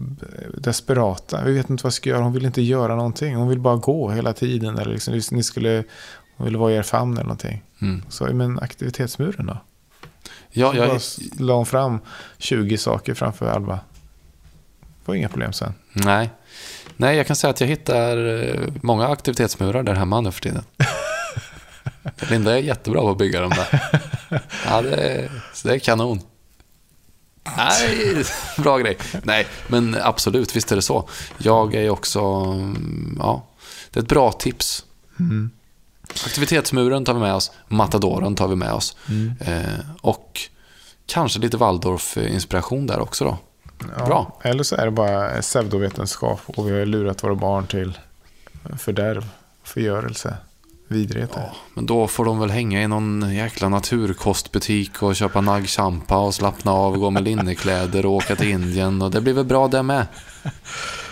[0.57, 1.43] desperata.
[1.43, 2.23] Vi vet inte vad jag ska göra.
[2.23, 3.35] Hon vill inte göra någonting.
[3.35, 4.77] Hon vill bara gå hela tiden.
[4.77, 5.83] Eller liksom, ni skulle,
[6.37, 7.63] hon ville vara i er famn eller någonting.
[7.81, 8.01] Mm.
[8.09, 9.57] Så, men aktivitetsmuren då?
[10.49, 11.99] Ja, Så jag, bara s- la hon fram
[12.37, 13.79] 20 saker framför Alba.
[15.05, 15.73] Var inga problem sen.
[15.93, 16.29] nej.
[16.97, 20.63] nej, jag kan säga att jag hittar eh, många aktivitetsmurar där hemma nu för tiden.
[22.29, 23.91] Linda är jättebra på att bygga dem där.
[24.65, 26.21] Ja, det är, så det är kanon.
[27.57, 28.25] Nej,
[28.57, 28.97] bra grej.
[29.23, 31.09] Nej, men absolut, visst är det så.
[31.37, 33.47] Jag är också, mm, ja,
[33.91, 34.85] det är ett bra tips.
[36.25, 38.97] Aktivitetsmuren tar vi med oss, matadoren tar vi med oss.
[39.39, 40.39] Eh, och
[41.05, 43.37] kanske lite Waldorf-inspiration där också då.
[43.97, 44.05] Ja.
[44.05, 44.37] Bra.
[44.41, 47.97] Eller så är det bara pseudovetenskap och vi har lurat våra barn till
[48.79, 49.25] fördärv,
[49.63, 50.37] förgörelse.
[50.87, 51.51] vidrigheter.
[51.73, 56.71] Men då får de väl hänga i någon jäkla naturkostbutik och köpa naggchampa och slappna
[56.71, 59.01] av och gå med linnekläder och åka till Indien.
[59.01, 60.07] Och det blir väl bra det med.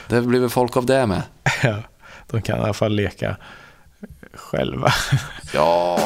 [0.07, 1.21] Det blir väl folk av det med.
[1.63, 1.75] Ja,
[2.27, 3.37] de kan i alla fall leka
[4.33, 4.93] själva.
[5.53, 5.99] Ja.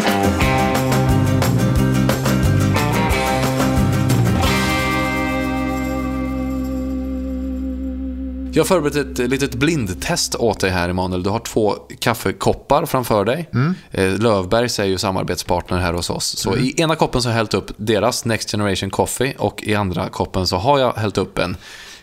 [8.53, 11.23] Jag har förberett ett litet blindtest åt dig här Emanuel.
[11.23, 13.49] Du har två kaffekoppar framför dig.
[13.91, 16.37] Eh, Lövbergs är ju samarbetspartner här hos oss.
[16.37, 19.75] Så i ena koppen så har jag hällt upp deras Next Generation Coffee och i
[19.75, 21.57] andra koppen så har jag hällt upp en,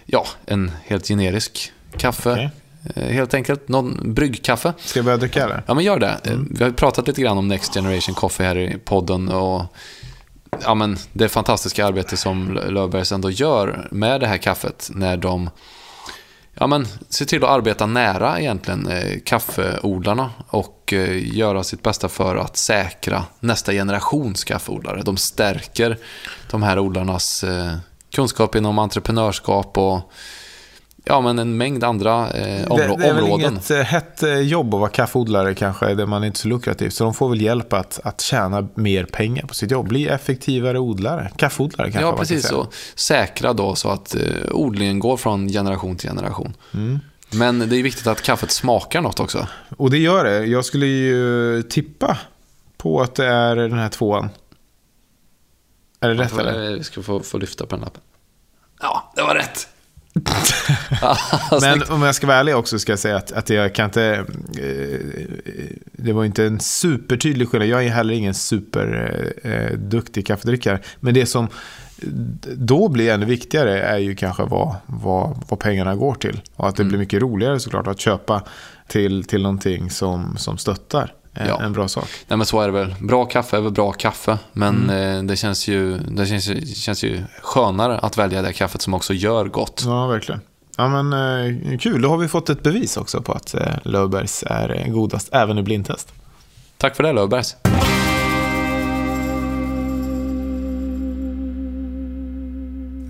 [0.06, 2.30] ja, en helt generisk kaffe.
[2.32, 2.50] Okej.
[2.94, 4.72] Eh, Helt enkelt, någon bryggkaffe.
[4.78, 5.62] Ska jag börja dricka eller?
[5.66, 6.20] Ja, men gör det.
[6.24, 9.62] Eh, Vi har pratat lite grann om Next Generation Coffee här i podden och
[10.64, 15.16] ja, men det fantastiska arbete som Lö- Löfbergs ändå gör med det här kaffet när
[15.16, 15.50] de
[16.60, 22.08] ja, men, se till att arbeta nära egentligen eh, kaffeodlarna och eh, göra sitt bästa
[22.08, 25.02] för att säkra nästa generations kaffeodlare.
[25.02, 25.98] De stärker
[26.50, 27.76] de här odlarnas eh,
[28.14, 30.12] kunskap inom entreprenörskap och
[31.04, 33.52] ja, men en mängd andra eh, Det, områ- det är väl områden.
[33.52, 36.90] inget eh, hett eh, jobb att vara kaffeodlare kanske, där man är inte så lukrativ.
[36.90, 39.88] Så de får väl hjälp att, att tjäna mer pengar på sitt jobb.
[39.88, 41.30] Bli effektivare odlare.
[41.36, 42.66] Kaffeodlare kanske Ja, precis så.
[42.94, 44.20] Säkra då så att eh,
[44.50, 46.56] odlingen går från generation till generation.
[46.74, 46.98] Mm.
[47.32, 49.46] Men det är viktigt att kaffet smakar något också.
[49.76, 50.44] Och det gör det.
[50.46, 52.18] Jag skulle ju tippa
[52.76, 54.28] på att det är den här tvåan.
[56.00, 56.74] Är det rätt eller?
[56.76, 58.02] Vi ska få, få lyfta på den lappen.
[58.80, 59.68] Ja, det var rätt.
[61.60, 64.24] Men om jag ska vara ärlig också ska jag säga att, att jag kan inte...
[64.58, 65.00] Eh,
[65.92, 67.68] det var inte en supertydlig skillnad.
[67.68, 70.80] Jag är heller ingen superduktig kaffedrickare.
[71.00, 71.48] Men det som
[72.56, 76.40] då blir ännu viktigare är ju kanske vad, vad, vad pengarna går till.
[76.56, 78.42] Och att det blir mycket roligare såklart att köpa
[78.86, 81.62] till, till någonting som, som stöttar Ja.
[81.62, 82.08] en bra sak.
[82.28, 82.94] Nej, men så är det väl.
[83.00, 84.38] Bra kaffe är väl bra kaffe.
[84.52, 85.18] Men Mm.
[85.18, 89.12] eh, det, känns ju, det känns, känns ju skönare att välja det kaffet som också
[89.14, 89.82] gör gott.
[89.86, 90.40] Ja, verkligen.
[90.76, 91.12] Ja, men
[91.72, 92.02] eh, kul.
[92.02, 95.58] Då har vi fått ett bevis också på att eh, Löfbergs är eh, godast, även
[95.58, 96.12] i blindtest.
[96.78, 97.56] Tack för det Löfbergs.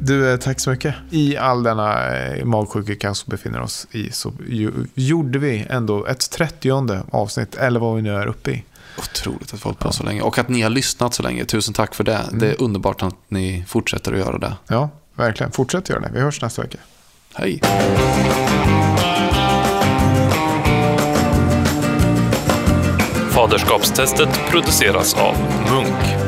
[0.03, 0.95] Du, eh, tack så mycket.
[1.11, 6.31] I all denna eh, magsjukekaos vi befinner oss i så ju, gjorde vi ändå ett
[6.31, 8.65] trettionde avsnitt, eller vad vi nu är uppe i.
[8.99, 10.23] Otroligt att hållit på så länge.
[10.23, 11.45] Och att ni har lyssnat så länge.
[11.45, 12.21] Tusen tack för det.
[12.33, 14.57] Det är underbart att ni fortsätter att göra det.
[14.67, 15.53] Ja, verkligen.
[15.53, 16.11] Fortsätt göra det.
[16.15, 16.79] Vi hörs nästa vecka.
[17.35, 17.61] Hej!
[23.31, 25.37] Faderskapstestet produceras av
[25.71, 26.20] Munk.